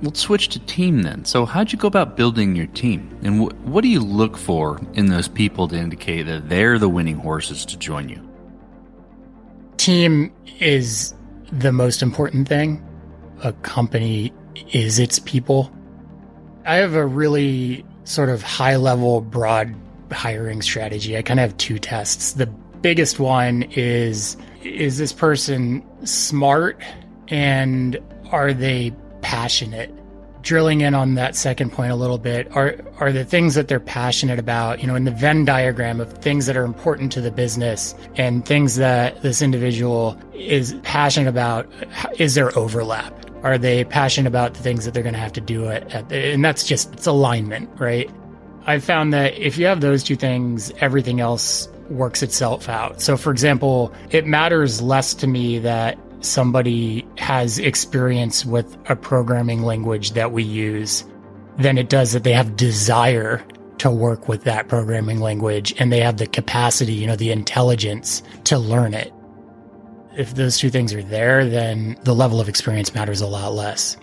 Let's 0.03 0.21
switch 0.21 0.49
to 0.49 0.59
team 0.61 1.03
then. 1.03 1.25
So, 1.25 1.47
how'd 1.47 1.73
you 1.73 1.79
go 1.79 1.89
about 1.89 2.17
building 2.17 2.57
your 2.57 2.67
team? 2.67 3.17
And 3.23 3.41
wh- 3.41 3.67
what 3.67 3.83
do 3.83 3.89
you 3.89 4.01
look 4.01 4.37
for 4.37 4.81
in 4.95 5.07
those 5.07 5.29
people 5.29 5.69
to 5.69 5.77
indicate 5.77 6.25
that 6.25 6.49
they're 6.49 6.79
the 6.79 6.89
winning 6.89 7.17
horses 7.17 7.65
to 7.67 7.79
join 7.79 8.09
you? 8.09 8.21
Team 9.77 10.33
is 10.61 11.15
the 11.53 11.73
most 11.73 12.03
important 12.03 12.49
thing. 12.49 12.85
A 13.43 13.53
company 13.53 14.33
is 14.73 14.99
its 14.99 15.19
people. 15.21 15.73
I 16.67 16.77
have 16.77 16.95
a 16.95 17.07
really 17.07 17.85
sort 18.05 18.29
of 18.29 18.43
high 18.43 18.77
level, 18.77 19.21
broad 19.21 19.75
hiring 20.11 20.63
strategy. 20.63 21.17
I 21.17 21.23
kind 21.23 21.41
of 21.41 21.51
have 21.51 21.57
two 21.59 21.79
tests. 21.79 22.33
The 22.33 22.47
biggest 22.47 23.19
one 23.19 23.63
is 23.73 24.37
is 24.63 24.99
this 24.99 25.13
person 25.13 25.85
smart 26.07 26.83
and 27.29 27.99
are 28.31 28.55
they 28.55 28.91
passionate. 29.35 29.91
Drilling 30.43 30.83
in 30.83 30.95
on 30.95 31.15
that 31.15 31.35
second 31.35 31.73
point 31.73 31.91
a 31.91 31.97
little 31.97 32.19
bit, 32.19 32.55
are 32.55 32.77
are 32.99 33.11
the 33.11 33.25
things 33.25 33.55
that 33.55 33.67
they're 33.67 33.81
passionate 33.81 34.39
about, 34.39 34.81
you 34.81 34.87
know, 34.87 34.95
in 34.95 35.05
the 35.05 35.11
Venn 35.11 35.45
diagram 35.45 36.01
of 36.01 36.13
things 36.19 36.47
that 36.47 36.57
are 36.57 36.65
important 36.65 37.11
to 37.13 37.21
the 37.21 37.31
business 37.31 37.95
and 38.15 38.47
things 38.47 38.77
that 38.77 39.23
this 39.23 39.43
individual 39.43 40.17
is 40.35 40.75
passionate 40.83 41.29
about, 41.29 41.67
is 42.19 42.35
there 42.35 42.57
overlap? 42.57 43.13
Are 43.43 43.59
they 43.59 43.85
passionate 43.85 44.29
about 44.29 44.55
the 44.55 44.63
things 44.63 44.85
that 44.85 44.95
they're 44.95 45.03
going 45.03 45.15
to 45.15 45.21
have 45.21 45.33
to 45.33 45.41
do 45.41 45.65
it 45.65 45.83
at, 45.93 46.13
and 46.13 46.45
that's 46.45 46.63
just 46.65 46.93
it's 46.93 47.07
alignment, 47.07 47.69
right? 47.81 48.09
I've 48.67 48.85
found 48.85 49.13
that 49.15 49.35
if 49.39 49.59
you 49.59 49.67
have 49.67 49.81
those 49.81 50.05
two 50.05 50.17
things, 50.17 50.71
everything 50.81 51.21
else 51.21 51.69
works 51.91 52.23
itself 52.23 52.69
out. 52.69 53.01
So, 53.01 53.17
for 53.17 53.31
example, 53.31 53.93
it 54.11 54.27
matters 54.27 54.81
less 54.81 55.15
to 55.15 55.27
me 55.27 55.59
that 55.59 55.99
somebody 56.25 57.07
has 57.19 57.59
experience 57.59 58.45
with 58.45 58.77
a 58.89 58.97
programming 58.97 59.63
language 59.63 60.13
that 60.13 60.33
we 60.33 60.43
use 60.43 61.05
than 61.59 61.79
it 61.79 61.89
does 61.89 62.13
that 62.13 62.25
they 62.25 62.33
have 62.33 62.57
desire 62.57 63.45
to 63.79 63.91
work 63.91 64.29
with 64.29 64.45
that 64.45 64.69
programming 64.69 65.21
language 65.21 65.75
and 65.79 65.93
they 65.93 66.01
have 66.01 66.17
the 66.17 66.27
capacity, 66.27 66.93
you 66.93 67.07
know, 67.07 67.17
the 67.17 67.31
intelligence 67.31 68.23
to 68.45 68.59
learn 68.59 68.95
it. 68.95 69.13
If 70.17 70.35
those 70.35 70.59
two 70.59 70.71
things 70.71 70.95
are 70.95 71.03
there, 71.03 71.49
then 71.49 71.97
the 72.05 72.15
level 72.15 72.41
of 72.41 72.49
experience 72.49 72.95
matters 72.95 73.21
a 73.21 73.27
lot 73.27 73.53
less. 73.53 73.97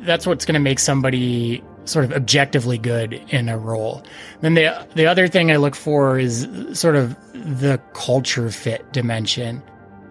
That's 0.00 0.26
what's 0.26 0.44
going 0.44 0.54
to 0.54 0.60
make 0.60 0.78
somebody 0.78 1.62
sort 1.84 2.04
of 2.04 2.12
objectively 2.12 2.78
good 2.78 3.14
in 3.28 3.48
a 3.48 3.58
role. 3.58 4.02
Then 4.40 4.54
the 4.54 4.86
the 4.94 5.06
other 5.06 5.28
thing 5.28 5.50
I 5.50 5.56
look 5.56 5.74
for 5.74 6.18
is 6.18 6.48
sort 6.72 6.96
of 6.96 7.16
the 7.32 7.80
culture 7.92 8.50
fit 8.50 8.90
dimension. 8.92 9.62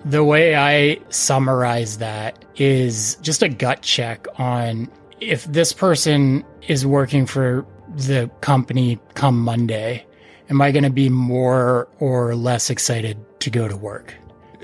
The 0.06 0.24
way 0.24 0.56
I 0.56 1.00
summarize 1.10 2.00
that 2.00 2.44
is 2.58 3.16
just 3.22 3.42
a 3.42 3.50
gut 3.50 3.82
check 3.82 4.28
on 4.38 4.90
if 5.22 5.46
this 5.46 5.72
person 5.72 6.44
is 6.68 6.86
working 6.86 7.26
for 7.26 7.66
the 7.96 8.30
company 8.42 9.00
come 9.14 9.40
Monday, 9.40 10.06
am 10.50 10.62
I 10.62 10.72
going 10.72 10.84
to 10.84 10.90
be 10.90 11.10
more 11.10 11.88
or 12.00 12.36
less 12.36 12.70
excited 12.70 13.18
to 13.40 13.50
go 13.50 13.68
to 13.68 13.78
work? 13.78 14.14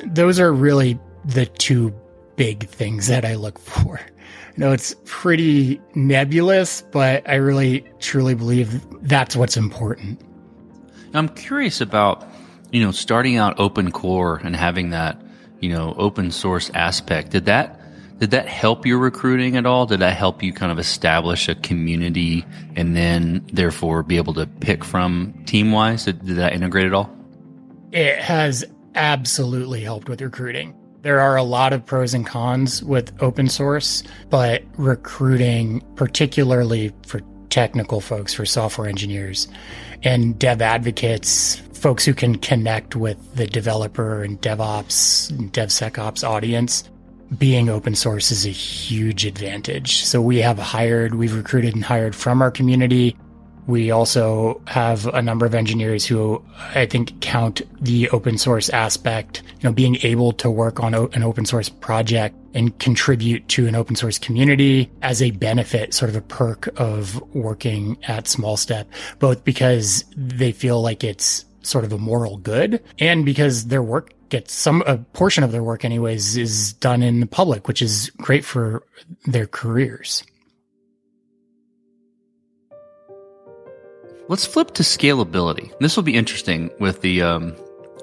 Those 0.06 0.40
are 0.40 0.52
really 0.52 1.00
the 1.24 1.46
two 1.46 1.94
big 2.36 2.68
things 2.68 3.08
that 3.08 3.26
I 3.26 3.36
look 3.36 3.60
for. 3.60 4.00
I 4.00 4.52
know 4.58 4.72
it's 4.72 4.96
pretty 5.06 5.80
nebulous, 5.96 6.82
but 6.92 7.28
I 7.30 7.36
really 7.36 7.86
truly 8.00 8.36
believe 8.36 8.86
that's 9.08 9.36
what's 9.36 9.56
important. 9.56 10.20
I'm 11.14 11.30
curious 11.30 11.82
about, 11.82 12.28
you 12.72 12.84
know, 12.84 12.92
starting 12.92 13.38
out 13.38 13.60
open 13.60 13.92
core 13.92 14.42
and 14.44 14.56
having 14.56 14.90
that 14.90 15.22
you 15.60 15.70
know, 15.70 15.94
open 15.98 16.32
source 16.32 16.70
aspect. 16.74 17.32
Did 17.32 17.46
that 17.46 17.80
did 18.20 18.32
that 18.32 18.48
help 18.48 18.86
your 18.86 18.98
recruiting 18.98 19.56
at 19.56 19.66
all? 19.66 19.86
Did 19.86 20.02
that 20.02 20.16
help 20.16 20.44
you 20.44 20.52
kind 20.52 20.74
of 20.74 20.80
establish 20.80 21.48
a 21.48 21.56
community 21.56 22.46
and 22.76 22.96
then 22.96 23.46
therefore 23.54 24.04
be 24.04 24.18
able 24.18 24.34
to 24.34 24.46
pick 24.46 24.84
from 24.84 25.34
team 25.46 25.72
wise? 25.72 26.04
Did, 26.04 26.26
did 26.26 26.36
that 26.36 26.52
integrate 26.52 26.86
at 26.86 26.94
all? 26.94 27.10
It 27.94 28.18
has 28.20 28.66
absolutely 28.96 29.80
helped 29.80 30.10
with 30.10 30.22
recruiting. 30.22 30.76
There 31.02 31.22
are 31.22 31.38
a 31.38 31.44
lot 31.44 31.72
of 31.72 31.86
pros 31.86 32.14
and 32.14 32.26
cons 32.26 32.84
with 32.84 33.14
open 33.22 33.48
source, 33.48 34.04
but 34.30 34.64
recruiting, 34.76 35.80
particularly 35.96 36.92
for 37.06 37.22
technical 37.50 38.02
folks, 38.02 38.34
for 38.34 38.46
software 38.46 38.88
engineers 38.88 39.48
and 40.04 40.38
dev 40.40 40.62
advocates, 40.62 41.62
folks 41.74 42.06
who 42.06 42.14
can 42.14 42.38
connect 42.38 42.96
with 42.96 43.36
the 43.36 43.48
developer 43.48 44.24
and 44.24 44.42
DevOps 44.42 45.30
and 45.32 45.52
DevSecOps 45.52 46.28
audience, 46.28 46.90
being 47.38 47.70
open 47.70 47.96
source 47.96 48.32
is 48.32 48.46
a 48.46 48.50
huge 48.50 49.26
advantage. 49.26 49.98
So 50.04 50.22
we 50.22 50.40
have 50.40 50.58
hired, 50.58 51.16
we've 51.16 51.36
recruited 51.36 51.76
and 51.76 51.84
hired 51.84 52.16
from 52.16 52.42
our 52.42 52.52
community. 52.52 53.16
We 53.70 53.92
also 53.92 54.60
have 54.66 55.06
a 55.06 55.22
number 55.22 55.46
of 55.46 55.54
engineers 55.54 56.04
who 56.04 56.44
I 56.74 56.88
think 56.88 57.22
count 57.22 57.62
the 57.80 58.10
open 58.10 58.40
source 58.40 58.68
aspect, 58.70 59.44
you 59.62 59.70
know, 59.70 59.72
being 59.72 59.98
able 60.02 60.32
to 60.34 60.50
work 60.50 60.80
on 60.80 60.96
an 60.96 61.22
open 61.22 61.46
source 61.46 61.70
project 61.70 62.36
and 62.56 62.78
contribute 62.80 63.48
to 63.50 63.68
an 63.68 63.76
open 63.76 63.96
source 63.96 64.18
community 64.18 64.90
as 65.04 65.22
a 65.22 65.30
benefit, 65.30 65.94
sort 65.94 66.10
of 66.10 66.16
a 66.16 66.22
perk 66.22 66.68
of 66.80 67.22
working 67.36 67.96
at 68.08 68.26
Smallstep, 68.26 68.88
both 69.20 69.44
because 69.44 70.04
they 70.18 70.52
feel 70.52 70.82
like 70.82 71.04
it's 71.04 71.46
sort 71.62 71.86
of 71.86 71.94
a 71.94 72.00
moral 72.00 72.38
good 72.38 72.84
and 72.98 73.24
because 73.24 73.68
their 73.68 73.84
work 73.84 74.14
gets 74.30 74.52
some 74.52 74.82
a 74.88 74.98
portion 75.14 75.44
of 75.44 75.52
their 75.52 75.64
work 75.64 75.86
anyways 75.86 76.38
is 76.38 76.74
done 76.74 77.04
in 77.04 77.20
the 77.20 77.28
public 77.28 77.68
which 77.68 77.82
is 77.82 78.10
great 78.18 78.46
for 78.46 78.82
their 79.26 79.46
careers 79.46 80.24
let's 84.30 84.46
flip 84.46 84.72
to 84.76 84.84
scalability. 84.84 85.78
This 85.80 85.98
will 85.98 86.04
be 86.04 86.16
interesting 86.16 86.70
with 86.80 87.02
the 87.02 87.22
um, 87.22 87.56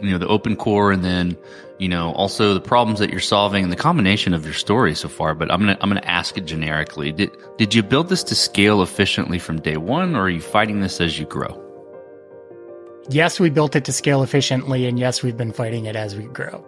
you 0.03 0.11
know 0.11 0.19
the 0.19 0.29
open 0.29 0.57
core 0.57 0.93
and 0.93 1.03
then 1.03 1.37
you 1.79 1.89
know 1.89 2.13
also 2.13 2.53
the 2.53 2.61
problems 2.61 2.99
that 2.99 3.11
you're 3.11 3.21
solving 3.21 3.63
and 3.63 3.73
the 3.73 3.77
combination 3.77 4.35
of 4.35 4.45
your 4.45 4.55
story 4.55 4.95
so 4.95 5.09
far 5.09 5.35
but 5.35 5.51
i'm 5.51 5.61
gonna 5.61 5.79
i'm 5.81 5.89
gonna 5.89 6.01
ask 6.05 6.37
it 6.37 6.45
generically. 6.45 7.13
Did 7.13 7.31
did 7.57 7.75
you 7.75 7.83
build 7.83 8.11
this 8.11 8.23
to 8.25 8.35
scale 8.35 8.83
efficiently 8.83 9.39
from 9.39 9.61
day 9.61 9.79
one 9.79 10.15
or 10.15 10.25
are 10.25 10.29
you 10.29 10.41
fighting 10.41 10.81
this 10.81 11.01
as 11.01 11.19
you 11.19 11.25
grow? 11.25 11.63
Yes, 13.09 13.39
we 13.39 13.51
built 13.51 13.77
it 13.77 13.85
to 13.85 13.93
scale 13.93 14.25
efficiently, 14.25 14.85
and 14.87 14.99
yes, 14.99 15.23
we've 15.23 15.37
been 15.37 15.53
fighting 15.53 15.85
it 15.85 15.95
as 15.95 16.17
we 16.17 16.25
grow. 16.25 16.67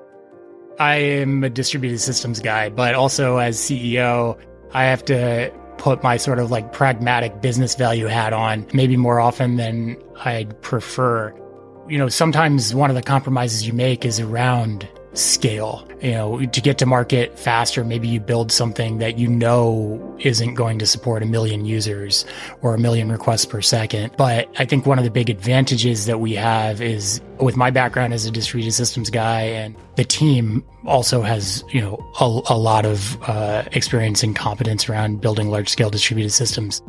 I 0.78 0.94
am 0.94 1.42
a 1.42 1.50
distributed 1.50 1.98
systems 1.98 2.38
guy, 2.38 2.68
but 2.68 2.94
also 2.94 3.38
as 3.38 3.58
CEO, 3.58 4.38
I 4.72 4.84
have 4.84 5.04
to 5.06 5.52
put 5.78 6.02
my 6.02 6.16
sort 6.16 6.38
of 6.38 6.50
like 6.50 6.72
pragmatic 6.72 7.40
business 7.40 7.74
value 7.74 8.06
hat 8.06 8.32
on, 8.32 8.66
maybe 8.72 8.96
more 8.96 9.20
often 9.20 9.56
than 9.56 9.96
I'd 10.24 10.60
prefer. 10.62 11.34
You 11.88 11.98
know, 11.98 12.08
sometimes 12.08 12.74
one 12.74 12.90
of 12.90 12.96
the 12.96 13.02
compromises 13.02 13.66
you 13.66 13.72
make 13.72 14.04
is 14.04 14.20
around 14.20 14.88
scale. 15.14 15.86
You 16.00 16.12
know, 16.12 16.46
to 16.46 16.60
get 16.60 16.78
to 16.78 16.86
market 16.86 17.38
faster, 17.38 17.84
maybe 17.84 18.06
you 18.06 18.20
build 18.20 18.52
something 18.52 18.98
that 18.98 19.18
you 19.18 19.26
know 19.26 20.16
isn't 20.20 20.54
going 20.54 20.78
to 20.78 20.86
support 20.86 21.22
a 21.22 21.26
million 21.26 21.64
users 21.64 22.24
or 22.62 22.74
a 22.74 22.78
million 22.78 23.10
requests 23.10 23.46
per 23.46 23.60
second. 23.60 24.12
But 24.16 24.48
I 24.58 24.64
think 24.64 24.86
one 24.86 24.98
of 24.98 25.04
the 25.04 25.10
big 25.10 25.28
advantages 25.28 26.06
that 26.06 26.20
we 26.20 26.34
have 26.34 26.80
is 26.80 27.20
with 27.40 27.56
my 27.56 27.70
background 27.70 28.14
as 28.14 28.26
a 28.26 28.30
distributed 28.30 28.72
systems 28.72 29.10
guy 29.10 29.42
and 29.42 29.76
the 29.96 30.04
team 30.04 30.64
also 30.86 31.22
has, 31.22 31.64
you 31.72 31.80
know, 31.80 31.98
a, 32.20 32.54
a 32.54 32.58
lot 32.58 32.86
of 32.86 33.18
uh, 33.28 33.64
experience 33.72 34.22
and 34.22 34.36
competence 34.36 34.88
around 34.88 35.20
building 35.20 35.50
large 35.50 35.68
scale 35.68 35.90
distributed 35.90 36.30
systems. 36.30 36.80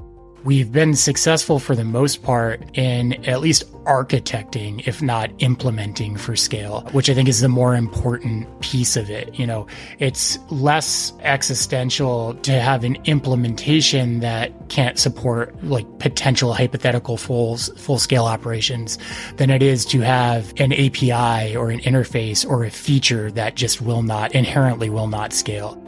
We've 0.45 0.71
been 0.71 0.95
successful 0.95 1.59
for 1.59 1.75
the 1.75 1.83
most 1.83 2.23
part 2.23 2.61
in 2.73 3.25
at 3.25 3.41
least 3.41 3.69
architecting, 3.83 4.87
if 4.87 5.01
not 5.01 5.31
implementing 5.39 6.15
for 6.15 6.37
scale, 6.37 6.87
which 6.93 7.09
I 7.09 7.13
think 7.13 7.27
is 7.27 7.41
the 7.41 7.49
more 7.49 7.75
important 7.75 8.47
piece 8.61 8.95
of 8.95 9.09
it. 9.09 9.37
You 9.37 9.45
know, 9.45 9.67
it's 9.99 10.39
less 10.49 11.11
existential 11.23 12.35
to 12.35 12.53
have 12.53 12.85
an 12.85 12.97
implementation 13.03 14.21
that 14.21 14.69
can't 14.69 14.97
support 14.97 15.61
like 15.61 15.85
potential 15.99 16.53
hypothetical 16.53 17.17
full, 17.17 17.57
full 17.57 17.99
scale 17.99 18.25
operations 18.25 18.97
than 19.35 19.49
it 19.49 19.61
is 19.61 19.83
to 19.87 19.99
have 19.99 20.53
an 20.57 20.71
API 20.71 21.53
or 21.55 21.69
an 21.69 21.79
interface 21.81 22.49
or 22.49 22.63
a 22.63 22.71
feature 22.71 23.29
that 23.31 23.55
just 23.55 23.81
will 23.81 24.03
not 24.03 24.33
inherently 24.33 24.89
will 24.89 25.07
not 25.07 25.33
scale. 25.33 25.83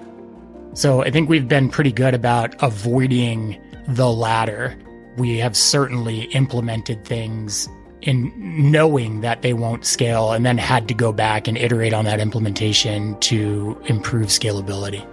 So 0.74 1.03
I 1.03 1.12
think 1.12 1.29
we've 1.29 1.48
been 1.48 1.70
pretty 1.70 1.91
good 1.91 2.13
about 2.13 2.62
avoiding 2.62 3.58
the 3.88 4.11
latter. 4.11 4.75
We 5.17 5.38
have 5.39 5.55
certainly 5.55 6.23
implemented 6.33 7.05
things 7.05 7.67
in 8.01 8.31
knowing 8.71 9.21
that 9.21 9.41
they 9.41 9.53
won't 9.53 9.85
scale 9.85 10.31
and 10.31 10.45
then 10.45 10.57
had 10.57 10.88
to 10.88 10.93
go 10.93 11.11
back 11.11 11.47
and 11.47 11.57
iterate 11.57 11.93
on 11.93 12.05
that 12.05 12.19
implementation 12.19 13.19
to 13.19 13.79
improve 13.85 14.27
scalability. 14.27 15.05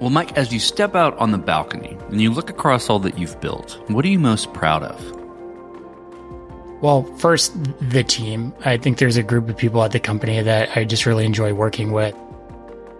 Well, 0.00 0.10
Mike, 0.10 0.38
as 0.38 0.52
you 0.52 0.60
step 0.60 0.94
out 0.94 1.18
on 1.18 1.32
the 1.32 1.38
balcony 1.38 1.98
and 2.08 2.20
you 2.20 2.32
look 2.32 2.50
across 2.50 2.88
all 2.88 3.00
that 3.00 3.18
you've 3.18 3.40
built, 3.40 3.80
what 3.88 4.04
are 4.04 4.08
you 4.08 4.18
most 4.18 4.52
proud 4.52 4.84
of? 4.84 5.18
Well, 6.80 7.02
first, 7.16 7.52
the 7.90 8.04
team. 8.04 8.54
I 8.64 8.76
think 8.76 8.98
there's 8.98 9.16
a 9.16 9.22
group 9.24 9.48
of 9.48 9.56
people 9.56 9.82
at 9.82 9.90
the 9.90 9.98
company 9.98 10.40
that 10.40 10.76
I 10.76 10.84
just 10.84 11.04
really 11.04 11.24
enjoy 11.24 11.52
working 11.52 11.90
with. 11.90 12.14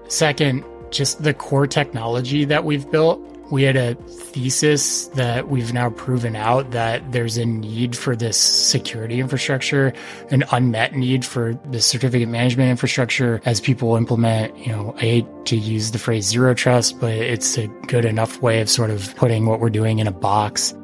Second, 0.08 0.64
just 0.90 1.22
the 1.22 1.32
core 1.32 1.68
technology 1.68 2.44
that 2.46 2.64
we've 2.64 2.90
built 2.90 3.20
we 3.50 3.62
had 3.62 3.76
a 3.76 3.95
thesis 3.95 5.07
that 5.09 5.49
we've 5.49 5.73
now 5.73 5.90
proven 5.90 6.37
out 6.37 6.71
that 6.73 7.12
there's 7.12 7.38
a 7.38 7.47
need 7.47 7.97
for 7.97 8.14
this 8.14 8.37
security 8.37 9.21
infrastructure, 9.21 9.93
an 10.31 10.45
unmet 10.52 10.95
need 10.95 11.25
for 11.25 11.55
the 11.71 11.81
certificate 11.81 12.28
management 12.28 12.71
infrastructure 12.71 13.40
as 13.45 13.61
people 13.61 13.97
implement, 13.97 14.57
you 14.59 14.73
know, 14.73 14.95
I 14.97 15.00
hate 15.00 15.26
to 15.47 15.57
use 15.57 15.93
the 15.93 15.99
phrase 15.99 16.26
zero 16.26 16.55
trust, 16.55 17.00
but 17.00 17.12
it's 17.12 17.57
a 17.57 17.69
good 17.87 18.05
enough 18.05 18.43
way 18.43 18.61
of 18.61 18.69
sort 18.69 18.90
of 18.90 19.14
putting 19.17 19.47
what 19.47 19.61
we're 19.61 19.71
doing 19.71 19.99
in 19.99 20.07
a 20.07 20.12
box 20.12 20.75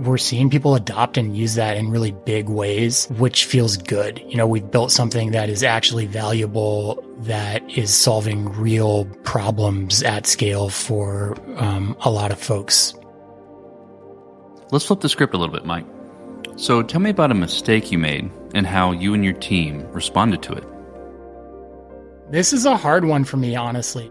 we're 0.00 0.18
seeing 0.18 0.50
people 0.50 0.74
adopt 0.74 1.16
and 1.16 1.36
use 1.36 1.54
that 1.54 1.76
in 1.76 1.90
really 1.90 2.12
big 2.12 2.48
ways, 2.48 3.06
which 3.18 3.44
feels 3.44 3.76
good. 3.76 4.22
You 4.26 4.36
know, 4.36 4.46
we've 4.46 4.70
built 4.70 4.90
something 4.90 5.32
that 5.32 5.50
is 5.50 5.62
actually 5.62 6.06
valuable, 6.06 7.04
that 7.18 7.62
is 7.70 7.94
solving 7.94 8.48
real 8.52 9.04
problems 9.24 10.02
at 10.02 10.26
scale 10.26 10.70
for 10.70 11.36
um, 11.56 11.96
a 12.00 12.10
lot 12.10 12.32
of 12.32 12.40
folks. 12.40 12.94
Let's 14.70 14.86
flip 14.86 15.00
the 15.00 15.08
script 15.08 15.34
a 15.34 15.38
little 15.38 15.54
bit, 15.54 15.64
Mike. 15.64 15.86
So 16.56 16.82
tell 16.82 17.00
me 17.00 17.10
about 17.10 17.30
a 17.30 17.34
mistake 17.34 17.92
you 17.92 17.98
made 17.98 18.30
and 18.54 18.66
how 18.66 18.92
you 18.92 19.14
and 19.14 19.24
your 19.24 19.34
team 19.34 19.86
responded 19.92 20.42
to 20.42 20.52
it. 20.52 20.64
This 22.30 22.52
is 22.52 22.64
a 22.64 22.76
hard 22.76 23.04
one 23.04 23.24
for 23.24 23.36
me, 23.36 23.56
honestly. 23.56 24.10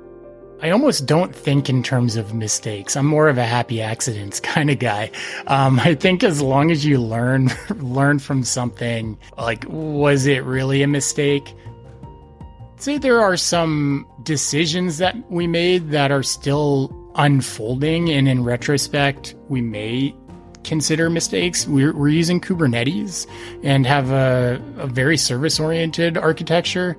I 0.61 0.71
almost 0.71 1.05
don't 1.05 1.33
think 1.33 1.69
in 1.69 1.83
terms 1.83 2.17
of 2.17 2.33
mistakes. 2.33 2.97
I'm 2.97 3.05
more 3.05 3.29
of 3.29 3.37
a 3.37 3.45
happy 3.45 3.81
accidents 3.81 4.39
kind 4.41 4.69
of 4.69 4.79
guy. 4.79 5.11
Um, 5.47 5.79
I 5.79 5.95
think 5.95 6.23
as 6.23 6.41
long 6.41 6.71
as 6.71 6.85
you 6.85 6.99
learn, 6.99 7.51
learn 7.77 8.19
from 8.19 8.43
something, 8.43 9.17
like, 9.37 9.65
was 9.67 10.25
it 10.25 10.43
really 10.43 10.83
a 10.83 10.87
mistake? 10.87 11.53
say 12.81 12.97
there 12.97 13.19
are 13.19 13.35
some 13.35 14.07
decisions 14.23 14.99
that 14.99 15.15
we 15.29 15.47
made 15.47 15.89
that 15.89 16.11
are 16.11 16.23
still 16.23 16.95
unfolding, 17.15 18.09
and 18.09 18.27
in 18.27 18.43
retrospect, 18.43 19.35
we 19.49 19.61
may 19.61 20.15
consider 20.63 21.09
mistakes. 21.09 21.67
We're, 21.67 21.93
we're 21.93 22.09
using 22.09 22.39
Kubernetes 22.39 23.27
and 23.63 23.85
have 23.85 24.11
a, 24.11 24.61
a 24.77 24.87
very 24.87 25.17
service 25.17 25.59
oriented 25.59 26.17
architecture. 26.17 26.97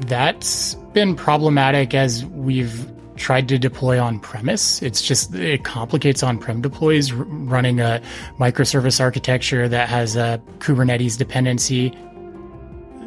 That's 0.00 0.76
been 0.92 1.14
problematic 1.14 1.94
as 1.94 2.24
we've 2.26 2.90
tried 3.18 3.48
to 3.48 3.58
deploy 3.58 4.00
on 4.00 4.20
premise. 4.20 4.80
It's 4.82 5.02
just, 5.02 5.34
it 5.34 5.64
complicates 5.64 6.22
on 6.22 6.38
prem 6.38 6.62
deploys 6.62 7.12
running 7.12 7.80
a 7.80 8.00
microservice 8.38 9.00
architecture 9.00 9.68
that 9.68 9.88
has 9.88 10.16
a 10.16 10.40
Kubernetes 10.58 11.18
dependency. 11.18 11.92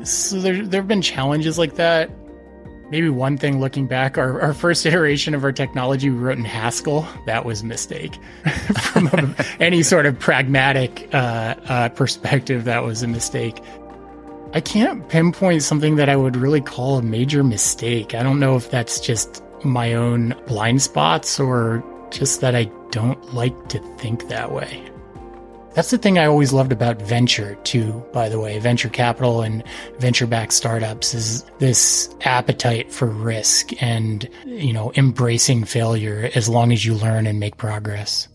So 0.04 0.40
there, 0.40 0.66
there 0.66 0.82
have 0.82 0.88
been 0.88 1.02
challenges 1.02 1.58
like 1.58 1.76
that. 1.76 2.12
Maybe 2.90 3.08
one 3.08 3.38
thing 3.38 3.62
looking 3.62 3.88
back, 3.88 4.18
our, 4.18 4.42
our 4.42 4.54
first 4.54 4.86
iteration 4.86 5.34
of 5.34 5.46
our 5.46 5.54
technology 5.54 6.10
we 6.10 6.18
wrote 6.18 6.38
in 6.38 6.44
Haskell. 6.44 7.08
That 7.26 7.46
was 7.46 7.62
a 7.62 7.66
mistake. 7.66 8.14
From 8.82 9.08
a, 9.08 9.36
any 9.62 9.82
sort 9.82 10.06
of 10.06 10.20
pragmatic 10.20 11.10
uh, 11.14 11.56
uh, 11.66 11.90
perspective, 11.90 12.66
that 12.66 12.84
was 12.84 13.02
a 13.02 13.08
mistake. 13.08 13.62
I 14.54 14.60
can't 14.60 15.08
pinpoint 15.08 15.64
something 15.64 15.96
that 15.96 16.10
I 16.10 16.18
would 16.18 16.36
really 16.36 16.60
call 16.60 16.98
a 16.98 17.02
major 17.02 17.42
mistake. 17.42 18.14
I 18.14 18.22
don't 18.22 18.40
know 18.40 18.58
if 18.58 18.70
that's 18.70 19.00
just 19.00 19.42
my 19.64 19.94
own 19.94 20.36
blind 20.46 20.82
spots 20.82 21.40
or 21.40 21.82
just 22.10 22.42
that 22.42 22.54
I 22.54 22.66
don't 22.90 23.34
like 23.34 23.70
to 23.70 23.80
think 23.98 24.28
that 24.28 24.52
way. 24.52 24.84
That's 25.74 25.90
the 25.90 25.98
thing 25.98 26.20
I 26.20 26.26
always 26.26 26.52
loved 26.52 26.74
about 26.74 27.02
venture 27.02 27.56
too, 27.64 28.04
by 28.12 28.28
the 28.28 28.42
way, 28.42 28.60
venture 28.60 28.90
capital 28.90 29.42
and 29.42 29.64
venture 30.00 30.28
backed 30.28 30.52
startups 30.52 31.14
is 31.14 31.46
this 31.60 32.14
appetite 32.26 32.92
for 32.92 33.08
risk 33.08 33.82
and, 33.82 34.28
you 34.44 34.74
know, 34.74 34.92
embracing 34.98 35.64
failure 35.64 36.30
as 36.36 36.50
long 36.50 36.74
as 36.74 36.84
you 36.84 36.94
learn 36.94 37.26
and 37.26 37.40
make 37.40 37.56
progress. 37.56 38.28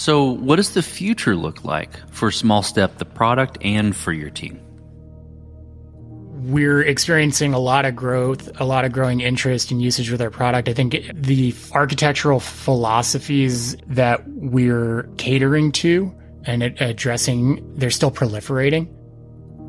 So, 0.00 0.24
what 0.30 0.56
does 0.56 0.70
the 0.70 0.80
future 0.80 1.36
look 1.36 1.62
like 1.62 1.90
for 2.10 2.30
Smallstep, 2.30 2.96
the 2.96 3.04
product, 3.04 3.58
and 3.60 3.94
for 3.94 4.14
your 4.14 4.30
team? 4.30 4.58
We're 6.48 6.80
experiencing 6.80 7.52
a 7.52 7.58
lot 7.58 7.84
of 7.84 7.96
growth, 7.96 8.58
a 8.58 8.64
lot 8.64 8.86
of 8.86 8.92
growing 8.92 9.20
interest 9.20 9.70
and 9.70 9.82
usage 9.82 10.10
with 10.10 10.22
our 10.22 10.30
product. 10.30 10.70
I 10.70 10.72
think 10.72 10.96
the 11.12 11.54
architectural 11.74 12.40
philosophies 12.40 13.76
that 13.88 14.26
we're 14.26 15.02
catering 15.18 15.70
to 15.72 16.10
and 16.46 16.62
addressing, 16.62 17.62
they're 17.76 17.90
still 17.90 18.10
proliferating 18.10 18.88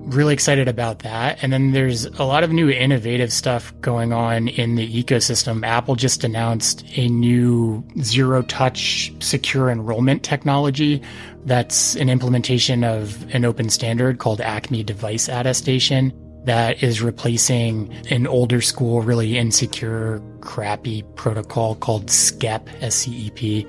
really 0.05 0.33
excited 0.33 0.67
about 0.67 0.99
that. 0.99 1.39
And 1.41 1.53
then 1.53 1.71
there's 1.71 2.05
a 2.05 2.23
lot 2.23 2.43
of 2.43 2.51
new 2.51 2.69
innovative 2.69 3.31
stuff 3.31 3.73
going 3.81 4.13
on 4.13 4.47
in 4.47 4.75
the 4.75 5.03
ecosystem. 5.03 5.65
Apple 5.65 5.95
just 5.95 6.23
announced 6.23 6.83
a 6.95 7.07
new 7.07 7.83
zero 8.01 8.41
touch 8.41 9.13
secure 9.19 9.69
enrollment 9.69 10.23
technology 10.23 11.01
that's 11.45 11.95
an 11.95 12.09
implementation 12.09 12.83
of 12.83 13.23
an 13.33 13.45
open 13.45 13.69
standard 13.69 14.19
called 14.19 14.41
Acme 14.41 14.83
Device 14.83 15.29
Attestation 15.29 16.13
that 16.45 16.81
is 16.81 17.01
replacing 17.01 17.91
an 18.09 18.25
older 18.25 18.61
school, 18.61 19.01
really 19.01 19.37
insecure, 19.37 20.21
crappy 20.41 21.03
protocol 21.15 21.75
called 21.75 22.07
SCEP, 22.07 22.67
S-C-E-P, 22.81 23.67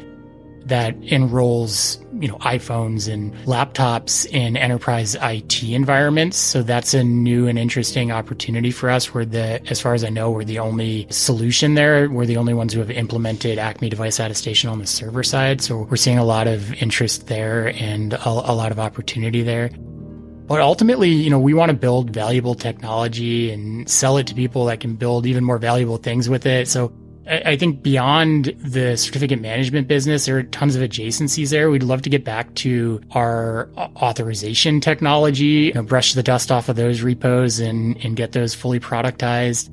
that 0.64 0.94
enrolls 1.02 1.98
you 2.22 2.28
know 2.28 2.38
iPhones 2.38 3.12
and 3.12 3.34
laptops 3.46 4.24
in 4.26 4.56
enterprise 4.56 5.16
IT 5.20 5.62
environments. 5.64 6.36
So 6.36 6.62
that's 6.62 6.94
a 6.94 7.02
new 7.02 7.48
and 7.48 7.58
interesting 7.58 8.12
opportunity 8.12 8.70
for 8.70 8.90
us. 8.90 9.12
We're 9.12 9.24
the, 9.24 9.60
as 9.68 9.80
far 9.80 9.92
as 9.92 10.04
I 10.04 10.08
know, 10.08 10.30
we're 10.30 10.44
the 10.44 10.60
only 10.60 11.08
solution 11.10 11.74
there. 11.74 12.08
We're 12.08 12.26
the 12.26 12.36
only 12.36 12.54
ones 12.54 12.72
who 12.72 12.78
have 12.78 12.92
implemented 12.92 13.58
Acme 13.58 13.88
device 13.88 14.20
attestation 14.20 14.70
on 14.70 14.78
the 14.78 14.86
server 14.86 15.24
side. 15.24 15.60
So 15.60 15.88
we're 15.90 15.96
seeing 15.96 16.18
a 16.18 16.24
lot 16.24 16.46
of 16.46 16.72
interest 16.74 17.26
there 17.26 17.74
and 17.74 18.14
a, 18.14 18.28
a 18.28 18.54
lot 18.54 18.70
of 18.70 18.78
opportunity 18.78 19.42
there. 19.42 19.70
But 20.46 20.60
ultimately, 20.60 21.08
you 21.08 21.30
know, 21.30 21.40
we 21.40 21.54
want 21.54 21.70
to 21.70 21.76
build 21.76 22.10
valuable 22.10 22.54
technology 22.54 23.50
and 23.50 23.88
sell 23.88 24.16
it 24.18 24.28
to 24.28 24.34
people 24.34 24.66
that 24.66 24.78
can 24.78 24.94
build 24.94 25.26
even 25.26 25.42
more 25.44 25.58
valuable 25.58 25.96
things 25.96 26.28
with 26.28 26.46
it. 26.46 26.68
So 26.68 26.92
I 27.26 27.56
think 27.56 27.82
beyond 27.82 28.46
the 28.58 28.96
certificate 28.96 29.40
management 29.40 29.86
business, 29.86 30.26
there 30.26 30.38
are 30.38 30.42
tons 30.42 30.74
of 30.74 30.82
adjacencies 30.82 31.50
there. 31.50 31.70
We'd 31.70 31.84
love 31.84 32.02
to 32.02 32.10
get 32.10 32.24
back 32.24 32.52
to 32.56 33.00
our 33.12 33.68
uh, 33.76 33.88
authorization 33.96 34.80
technology, 34.80 35.44
you 35.44 35.74
know, 35.74 35.82
brush 35.82 36.14
the 36.14 36.22
dust 36.24 36.50
off 36.50 36.68
of 36.68 36.74
those 36.74 37.00
repos 37.00 37.60
and, 37.60 37.96
and 38.04 38.16
get 38.16 38.32
those 38.32 38.54
fully 38.54 38.80
productized. 38.80 39.70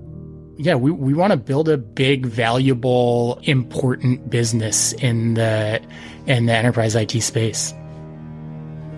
Yeah, 0.58 0.76
we, 0.76 0.92
we 0.92 1.14
want 1.16 1.32
to 1.32 1.38
build 1.38 1.70
a 1.70 1.78
big, 1.78 2.26
valuable, 2.26 3.40
important 3.44 4.30
business 4.30 4.94
in 4.94 5.34
the 5.34 5.82
in 6.28 6.46
the 6.46 6.54
enterprise 6.54 6.96
IT 6.96 7.20
space. 7.22 7.74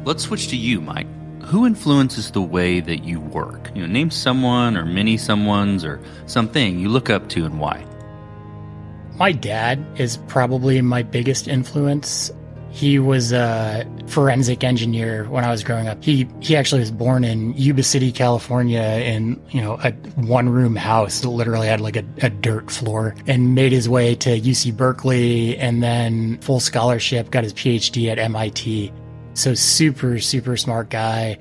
Let's 0.03 0.23
switch 0.23 0.49
to 0.49 0.57
you, 0.57 0.81
Mike. 0.81 1.07
Who 1.43 1.65
influences 1.65 2.31
the 2.31 2.41
way 2.41 2.81
that 2.81 3.05
you 3.05 3.21
work? 3.21 3.71
You 3.75 3.83
know, 3.83 3.87
name 3.87 4.09
someone 4.09 4.75
or 4.75 4.85
many 4.85 5.15
someone's 5.15 5.85
or 5.85 6.01
something 6.25 6.79
you 6.79 6.89
look 6.89 7.09
up 7.09 7.29
to 7.29 7.45
and 7.45 7.59
why. 7.59 7.85
My 9.21 9.31
dad 9.31 9.85
is 9.97 10.17
probably 10.27 10.81
my 10.81 11.03
biggest 11.03 11.47
influence. 11.47 12.31
He 12.71 12.97
was 12.97 13.31
a 13.31 13.85
forensic 14.07 14.63
engineer 14.63 15.29
when 15.29 15.43
I 15.43 15.51
was 15.51 15.63
growing 15.63 15.87
up. 15.87 16.03
He 16.03 16.27
he 16.39 16.55
actually 16.55 16.79
was 16.79 16.89
born 16.89 17.23
in 17.23 17.53
Yuba 17.53 17.83
City, 17.83 18.11
California, 18.11 18.81
in 18.81 19.39
you 19.51 19.61
know 19.61 19.73
a 19.83 19.91
one 20.15 20.49
room 20.49 20.75
house 20.75 21.19
that 21.19 21.29
literally 21.29 21.67
had 21.67 21.81
like 21.81 21.97
a, 21.97 22.03
a 22.23 22.31
dirt 22.31 22.71
floor, 22.71 23.13
and 23.27 23.53
made 23.53 23.71
his 23.71 23.87
way 23.87 24.15
to 24.15 24.41
UC 24.41 24.75
Berkeley, 24.75 25.55
and 25.55 25.83
then 25.83 26.39
full 26.41 26.59
scholarship, 26.59 27.29
got 27.29 27.43
his 27.43 27.53
PhD 27.53 28.11
at 28.11 28.17
MIT. 28.17 28.91
So 29.35 29.53
super 29.53 30.19
super 30.19 30.57
smart 30.57 30.89
guy. 30.89 31.37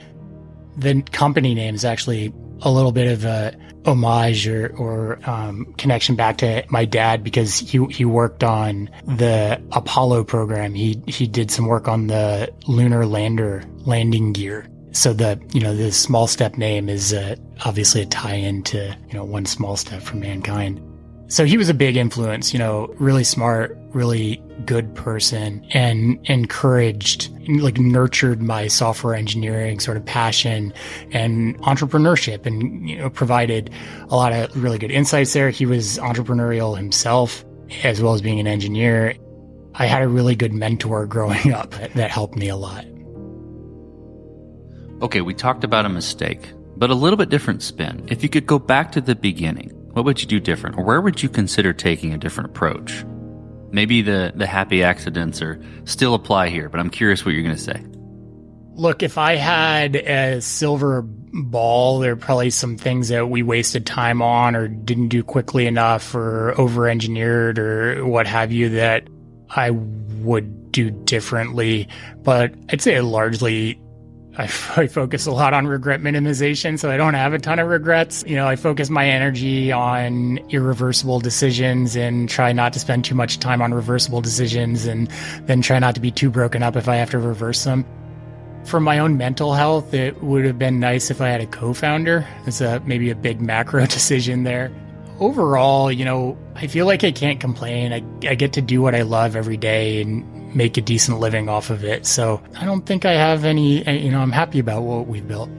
The 0.77 1.01
company 1.13 1.55
name 1.55 1.77
is 1.77 1.87
actually 1.87 2.31
a 2.61 2.71
little 2.71 2.93
bit 2.93 3.11
of 3.11 3.25
a 3.25 3.57
homage 3.87 4.47
or, 4.47 4.75
or 4.77 5.19
um, 5.29 5.73
connection 5.79 6.17
back 6.17 6.39
to 6.39 6.65
my 6.69 6.85
dad 6.85 7.25
because 7.25 7.59
he 7.59 7.85
he 7.87 8.05
worked 8.05 8.45
on 8.45 8.91
the 9.05 9.61
Apollo 9.73 10.25
program. 10.25 10.75
He 10.75 11.03
he 11.07 11.27
did 11.27 11.51
some 11.51 11.67
work 11.67 11.89
on 11.89 12.07
the 12.07 12.53
lunar 12.67 13.07
lander 13.07 13.65
landing 13.79 14.33
gear. 14.33 14.67
So 14.93 15.13
the 15.13 15.41
you 15.53 15.61
know 15.61 15.75
the 15.75 15.93
small 15.93 16.27
step 16.27 16.57
name 16.57 16.89
is 16.89 17.13
uh, 17.13 17.37
obviously 17.65 18.03
a 18.03 18.07
tie 18.07 18.35
in 18.35 18.63
to 18.65 18.97
you 19.09 19.15
know 19.15 19.25
one 19.25 19.47
small 19.47 19.77
step 19.77 20.03
for 20.03 20.17
mankind. 20.17 20.81
So 21.31 21.45
he 21.45 21.57
was 21.57 21.69
a 21.69 21.75
big 21.75 21.97
influence, 21.97 22.53
you 22.53 22.59
know, 22.59 22.93
really 22.99 23.23
smart, 23.23 23.79
really 23.91 24.43
good 24.67 24.93
person 24.97 25.65
and 25.71 26.19
encouraged, 26.29 27.31
like 27.49 27.79
nurtured 27.79 28.43
my 28.43 28.67
software 28.67 29.15
engineering 29.15 29.79
sort 29.79 29.97
of 29.97 30.05
passion 30.05 30.73
and 31.13 31.57
entrepreneurship 31.61 32.47
and, 32.47 32.89
you 32.89 32.99
know, 32.99 33.11
provided 33.11 33.71
a 34.09 34.17
lot 34.17 34.33
of 34.33 34.61
really 34.61 34.77
good 34.77 34.91
insights 34.91 35.33
there. 35.33 35.51
He 35.51 35.67
was 35.67 35.99
entrepreneurial 35.99 36.77
himself 36.77 37.45
as 37.85 38.03
well 38.03 38.13
as 38.13 38.21
being 38.21 38.41
an 38.41 38.49
engineer. 38.49 39.15
I 39.77 39.87
had 39.87 40.03
a 40.03 40.09
really 40.09 40.35
good 40.35 40.53
mentor 40.53 41.07
growing 41.07 41.53
up 41.55 41.71
that 41.95 42.11
helped 42.11 42.35
me 42.35 42.49
a 42.49 42.57
lot. 42.57 42.85
Okay, 45.01 45.21
we 45.21 45.33
talked 45.33 45.63
about 45.63 45.87
a 45.87 45.89
mistake, 45.89 46.53
but 46.77 46.91
a 46.91 46.95
little 46.95 47.17
bit 47.17 47.29
different 47.29 47.63
spin. 47.63 48.05
If 48.09 48.25
you 48.25 48.29
could 48.29 48.47
go 48.47 48.59
back 48.59 48.91
to 48.93 49.01
the 49.01 49.15
beginning, 49.15 49.77
what 49.93 50.05
would 50.05 50.21
you 50.21 50.27
do 50.27 50.41
different? 50.41 50.79
Or 50.79 50.85
where 50.85 51.01
would 51.01 51.23
you 51.23 51.29
consider 51.29 51.73
taking 51.73 52.15
a 52.15 52.19
different 52.19 52.51
approach? 52.51 53.05
Maybe 53.73 54.03
the, 54.03 54.33
the 54.35 54.47
happy 54.47 54.83
accidents 54.83 55.41
are 55.43 55.61
still 55.85 56.15
apply 56.15 56.49
here, 56.49 56.69
but 56.69 56.81
I'm 56.81 56.91
curious 56.91 57.25
what 57.25 57.35
you're 57.35 57.43
going 57.43 57.57
to 57.57 57.61
say. 57.61 57.85
Look, 58.75 59.03
if 59.03 59.19
I 59.19 59.37
had 59.37 59.97
a 59.97 60.41
silver 60.41 61.03
ball, 61.03 61.99
there 61.99 62.13
are 62.13 62.17
probably 62.17 62.51
some 62.51 62.77
things 62.77 63.09
that 63.09 63.29
we 63.29 63.43
wasted 63.43 63.87
time 63.87 64.23
on 64.23 64.57
or 64.57 64.69
didn't 64.69 65.09
do 65.09 65.23
quickly 65.23 65.67
enough 65.67 66.15
or 66.15 66.59
over 66.59 66.89
engineered 66.89 67.59
or 67.59 68.07
what 68.07 68.27
have 68.27 68.53
you 68.53 68.71
that 68.71 69.09
I 69.51 69.71
would 69.71 70.73
do 70.73 70.91
differently. 70.91 71.89
But 72.23 72.55
I'd 72.71 72.81
say 72.81 73.01
largely 73.01 73.81
I, 74.37 74.45
I, 74.77 74.87
focus 74.87 75.27
a 75.27 75.33
lot 75.33 75.55
on 75.55 75.67
regret 75.67 76.01
minimization, 76.01 76.79
so 76.79 76.91
I 76.91 76.97
don't 76.97 77.15
have 77.15 77.33
a 77.33 77.39
ton 77.39 77.59
of 77.59 77.69
regrets. 77.69 78.25
You 78.27 78.37
know, 78.37 78.47
I 78.47 78.57
focus 78.57 78.91
my 78.91 79.09
energy 79.09 79.73
on 79.73 80.39
irreversible 80.51 81.21
decisions 81.21 81.97
and 81.97 82.29
try 82.29 82.53
not 82.53 82.73
to 82.75 82.79
spend 82.79 83.05
too 83.05 83.15
much 83.15 83.39
time 83.39 83.63
on 83.63 83.75
reversible 83.75 84.21
decisions 84.21 84.87
and 84.87 85.09
then 85.43 85.63
try 85.63 85.79
not 85.79 85.95
to 85.97 86.01
be 86.01 86.11
too 86.11 86.31
broken 86.31 86.63
up 86.63 86.77
if 86.77 86.89
I 86.89 86.97
have 86.97 87.11
to 87.11 87.19
reverse 87.19 87.65
them. 87.65 87.85
For 88.65 88.79
my 88.79 88.99
own 88.99 89.17
mental 89.17 89.55
health, 89.55 89.95
it 89.95 90.23
would 90.23 90.45
have 90.45 90.59
been 90.59 90.79
nice 90.79 91.11
if 91.11 91.21
I 91.21 91.29
had 91.29 91.41
a 91.41 91.47
co-founder. 91.47 92.27
It's 92.47 92.61
a 92.61 92.81
maybe 92.81 93.11
a 93.11 93.15
big 93.15 93.41
macro 93.41 93.87
decision 93.87 94.45
there. 94.45 94.71
Overall, 95.19 95.93
you 95.93 96.05
know, 96.05 96.39
I 96.55 96.67
feel 96.67 96.87
like 96.87 97.05
I 97.05 97.13
can't 97.13 97.41
complain. 97.41 97.93
I, 97.93 98.29
I 98.29 98.35
get 98.35 98.55
to 98.55 98.63
do 98.63 98.81
what 98.81 98.95
I 98.95 99.03
love 99.03 99.37
every 99.37 99.59
day 99.59 100.01
and 100.01 100.25
make 100.55 100.77
a 100.77 100.81
decent 100.81 101.21
living 101.21 101.49
off 101.49 101.71
of 101.71 101.85
it. 101.85 102.07
So 102.07 102.43
I 102.57 102.65
don't 102.65 102.85
think 102.87 103.05
I 103.05 103.13
have 103.13 103.45
any, 103.45 103.87
eh, 103.87 103.93
you 103.93 104.11
know, 104.11 104.21
I'm 104.21 104.33
happy 104.33 104.59
about 104.59 104.83
what 104.83 105.07
we've 105.07 105.27
built. 105.27 105.51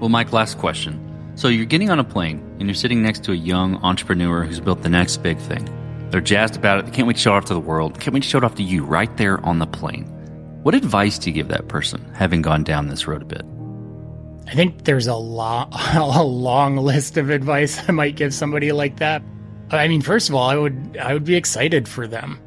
Well, 0.00 0.08
Mike, 0.08 0.32
last 0.32 0.58
question. 0.58 1.00
So 1.36 1.48
you're 1.48 1.66
getting 1.66 1.90
on 1.90 1.98
a 1.98 2.04
plane 2.04 2.38
and 2.58 2.68
you're 2.68 2.74
sitting 2.74 3.02
next 3.02 3.24
to 3.24 3.32
a 3.32 3.36
young 3.36 3.76
entrepreneur 3.76 4.44
who's 4.44 4.60
built 4.60 4.82
the 4.82 4.88
next 4.88 5.18
big 5.18 5.38
thing. 5.38 5.68
They're 6.10 6.20
jazzed 6.20 6.56
about 6.56 6.78
it. 6.78 6.86
They 6.86 6.92
can't 6.92 7.08
wait 7.08 7.16
to 7.16 7.22
show 7.22 7.34
it 7.34 7.38
off 7.38 7.46
to 7.46 7.54
the 7.54 7.60
world. 7.60 7.98
Can't 7.98 8.14
wait 8.14 8.22
to 8.22 8.28
show 8.28 8.38
it 8.38 8.44
off 8.44 8.54
to 8.56 8.62
you 8.62 8.84
right 8.84 9.14
there 9.16 9.44
on 9.44 9.58
the 9.58 9.66
plane. 9.66 10.04
What 10.62 10.74
advice 10.74 11.18
do 11.18 11.30
you 11.30 11.34
give 11.34 11.48
that 11.48 11.68
person, 11.68 12.04
having 12.14 12.40
gone 12.40 12.62
down 12.62 12.88
this 12.88 13.06
road 13.06 13.22
a 13.22 13.24
bit? 13.24 13.42
I 14.46 14.54
think 14.54 14.84
there's 14.84 15.06
a 15.06 15.16
long, 15.16 15.72
a 15.94 16.22
long 16.22 16.76
list 16.76 17.16
of 17.16 17.30
advice 17.30 17.80
I 17.88 17.92
might 17.92 18.16
give 18.16 18.32
somebody 18.32 18.72
like 18.72 18.98
that. 18.98 19.22
I 19.70 19.88
mean, 19.88 20.02
first 20.02 20.28
of 20.28 20.34
all, 20.34 20.48
I 20.48 20.56
would, 20.56 20.98
I 21.00 21.14
would 21.14 21.24
be 21.24 21.34
excited 21.34 21.88
for 21.88 22.06
them 22.06 22.38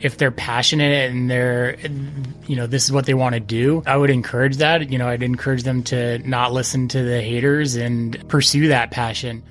if 0.00 0.18
they're 0.18 0.30
passionate 0.30 1.10
and 1.10 1.30
they're 1.30 1.76
you 2.46 2.56
know 2.56 2.66
this 2.66 2.84
is 2.84 2.92
what 2.92 3.06
they 3.06 3.14
want 3.14 3.34
to 3.34 3.40
do 3.40 3.82
i 3.86 3.96
would 3.96 4.10
encourage 4.10 4.56
that. 4.58 4.90
You 4.90 4.98
know 4.98 5.08
i'd 5.08 5.22
encourage 5.22 5.62
them 5.62 5.82
to 5.84 6.18
not 6.18 6.52
listen 6.52 6.88
to 6.88 7.02
the 7.02 7.20
haters 7.22 7.76
and 7.76 8.22
pursue 8.28 8.68
that 8.68 8.90
passion. 8.90 9.42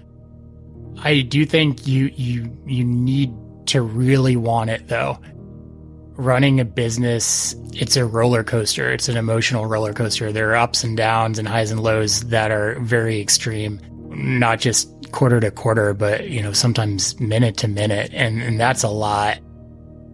I 1.01 1.21
do 1.21 1.45
think 1.45 1.87
you 1.87 2.11
you 2.15 2.55
you 2.65 2.83
need 2.83 3.33
to 3.67 3.81
really 3.81 4.35
want 4.35 4.69
it 4.69 4.87
though. 4.87 5.19
Running 6.15 6.59
a 6.59 6.65
business 6.65 7.55
it's 7.73 7.95
a 7.95 8.05
roller 8.05 8.43
coaster. 8.43 8.91
It's 8.91 9.09
an 9.09 9.17
emotional 9.17 9.65
roller 9.65 9.93
coaster. 9.93 10.31
There 10.31 10.51
are 10.51 10.55
ups 10.55 10.83
and 10.83 10.95
downs 10.95 11.39
and 11.39 11.47
highs 11.47 11.71
and 11.71 11.81
lows 11.81 12.21
that 12.25 12.51
are 12.51 12.79
very 12.79 13.19
extreme 13.19 13.81
not 14.15 14.59
just 14.59 14.89
quarter 15.11 15.39
to 15.39 15.51
quarter 15.51 15.93
but 15.93 16.29
you 16.29 16.41
know 16.41 16.53
sometimes 16.53 17.19
minute 17.19 17.57
to 17.57 17.67
minute 17.67 18.11
and, 18.13 18.41
and 18.41 18.59
that's 18.59 18.83
a 18.83 18.89
lot 18.89 19.39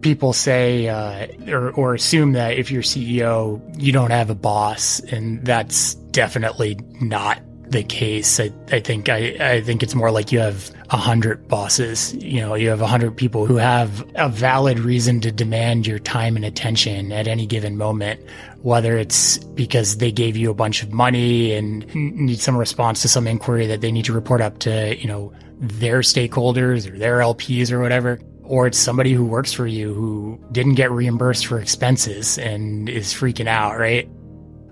people 0.00 0.32
say 0.32 0.88
uh, 0.88 1.26
or, 1.48 1.70
or 1.72 1.94
assume 1.94 2.32
that 2.32 2.56
if 2.56 2.70
you're 2.70 2.82
CEO, 2.82 3.60
you 3.80 3.92
don't 3.92 4.10
have 4.10 4.30
a 4.30 4.34
boss, 4.34 5.00
and 5.00 5.44
that's 5.44 5.94
definitely 5.94 6.78
not 7.00 7.40
the 7.70 7.84
case. 7.84 8.40
I, 8.40 8.50
I 8.72 8.80
think 8.80 9.08
I, 9.08 9.36
I 9.40 9.60
think 9.60 9.82
it's 9.82 9.94
more 9.94 10.10
like 10.10 10.32
you 10.32 10.40
have 10.40 10.70
a 10.90 10.96
hundred 10.96 11.46
bosses. 11.46 12.12
You 12.14 12.40
know, 12.40 12.54
you 12.54 12.68
have 12.68 12.80
a 12.80 12.86
hundred 12.86 13.16
people 13.16 13.46
who 13.46 13.56
have 13.56 14.04
a 14.16 14.28
valid 14.28 14.80
reason 14.80 15.20
to 15.20 15.30
demand 15.30 15.86
your 15.86 16.00
time 16.00 16.34
and 16.36 16.44
attention 16.44 17.12
at 17.12 17.28
any 17.28 17.46
given 17.46 17.76
moment, 17.76 18.20
whether 18.62 18.98
it's 18.98 19.38
because 19.38 19.98
they 19.98 20.10
gave 20.10 20.36
you 20.36 20.50
a 20.50 20.54
bunch 20.54 20.82
of 20.82 20.92
money 20.92 21.54
and 21.54 21.94
need 21.94 22.40
some 22.40 22.56
response 22.56 23.02
to 23.02 23.08
some 23.08 23.26
inquiry 23.26 23.66
that 23.66 23.80
they 23.80 23.92
need 23.92 24.04
to 24.06 24.12
report 24.12 24.40
up 24.40 24.58
to, 24.60 24.96
you 24.98 25.06
know, 25.06 25.32
their 25.60 26.00
stakeholders 26.00 26.90
or 26.90 26.98
their 26.98 27.18
LPs 27.18 27.70
or 27.70 27.80
whatever 27.80 28.18
or 28.50 28.66
it's 28.66 28.78
somebody 28.78 29.12
who 29.12 29.24
works 29.24 29.52
for 29.52 29.64
you 29.64 29.94
who 29.94 30.36
didn't 30.50 30.74
get 30.74 30.90
reimbursed 30.90 31.46
for 31.46 31.60
expenses 31.60 32.36
and 32.36 32.88
is 32.88 33.14
freaking 33.14 33.46
out, 33.46 33.78
right? 33.78 34.10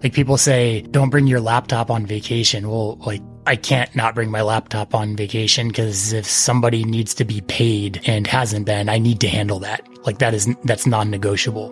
Like 0.03 0.13
people 0.13 0.37
say, 0.37 0.81
don't 0.83 1.11
bring 1.11 1.29
your 1.29 1.39
laptop 1.39 1.89
on 1.89 2.05
vacation. 2.05 2.69
Well, 2.69 2.97
like 2.97 3.23
I 3.47 3.55
can't 3.55 3.95
not 3.95 4.17
bring 4.17 4.33
my 4.33 4.43
laptop 4.43 4.97
on 4.97 5.15
vacation 5.15 5.69
because 5.69 6.13
if 6.13 6.27
somebody 6.27 6.83
needs 6.83 7.15
to 7.15 7.25
be 7.25 7.41
paid 7.43 8.01
and 8.05 8.27
hasn't 8.27 8.67
been, 8.67 8.89
I 8.89 8.99
need 8.99 9.21
to 9.21 9.29
handle 9.29 9.61
that. 9.61 9.87
Like 10.05 10.19
that 10.19 10.35
is, 10.35 10.53
that's 10.65 10.85
non-negotiable. 10.85 11.69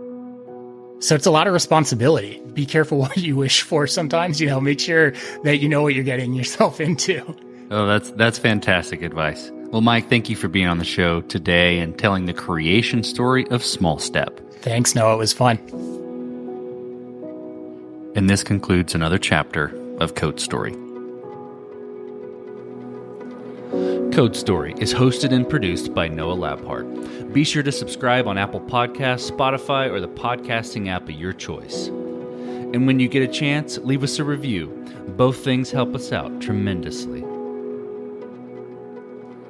So 1.00 1.16
it's 1.16 1.26
a 1.26 1.32
lot 1.32 1.48
of 1.48 1.54
responsibility. 1.54 2.40
Be 2.52 2.66
careful 2.66 2.98
what 3.00 3.16
you 3.16 3.34
wish 3.34 3.62
for 3.62 3.88
sometimes, 3.88 4.40
you 4.40 4.46
know, 4.46 4.60
make 4.60 4.78
sure 4.78 5.12
that 5.42 5.56
you 5.56 5.68
know 5.68 5.82
what 5.82 5.94
you're 5.94 6.04
getting 6.04 6.34
yourself 6.34 6.80
into. 6.88 7.24
Oh, 7.72 7.84
that's, 7.88 8.12
that's 8.12 8.38
fantastic 8.38 9.02
advice. 9.02 9.50
Well, 9.70 9.80
Mike, 9.80 10.08
thank 10.08 10.30
you 10.30 10.36
for 10.36 10.46
being 10.46 10.68
on 10.68 10.78
the 10.78 10.84
show 10.84 11.22
today 11.22 11.80
and 11.80 11.98
telling 11.98 12.26
the 12.26 12.32
creation 12.32 13.02
story 13.02 13.48
of 13.48 13.62
Smallstep. 13.62 14.38
Thanks, 14.60 14.94
Noah. 14.94 15.14
It 15.14 15.18
was 15.18 15.32
fun. 15.32 15.58
And 18.14 18.30
this 18.30 18.44
concludes 18.44 18.94
another 18.94 19.18
chapter 19.18 19.76
of 19.98 20.14
Code 20.14 20.38
Story. 20.38 20.72
Code 24.12 24.36
Story 24.36 24.72
is 24.78 24.94
hosted 24.94 25.32
and 25.32 25.48
produced 25.48 25.92
by 25.92 26.06
Noah 26.06 26.36
Labhart. 26.36 27.32
Be 27.32 27.42
sure 27.42 27.64
to 27.64 27.72
subscribe 27.72 28.28
on 28.28 28.38
Apple 28.38 28.60
Podcasts, 28.60 29.30
Spotify, 29.30 29.90
or 29.90 30.00
the 30.00 30.08
podcasting 30.08 30.88
app 30.88 31.02
of 31.02 31.10
your 31.10 31.32
choice. 31.32 31.88
And 31.88 32.86
when 32.86 33.00
you 33.00 33.08
get 33.08 33.28
a 33.28 33.32
chance, 33.32 33.78
leave 33.78 34.04
us 34.04 34.20
a 34.20 34.24
review. 34.24 34.68
Both 35.16 35.42
things 35.42 35.72
help 35.72 35.94
us 35.94 36.12
out 36.12 36.40
tremendously 36.40 37.25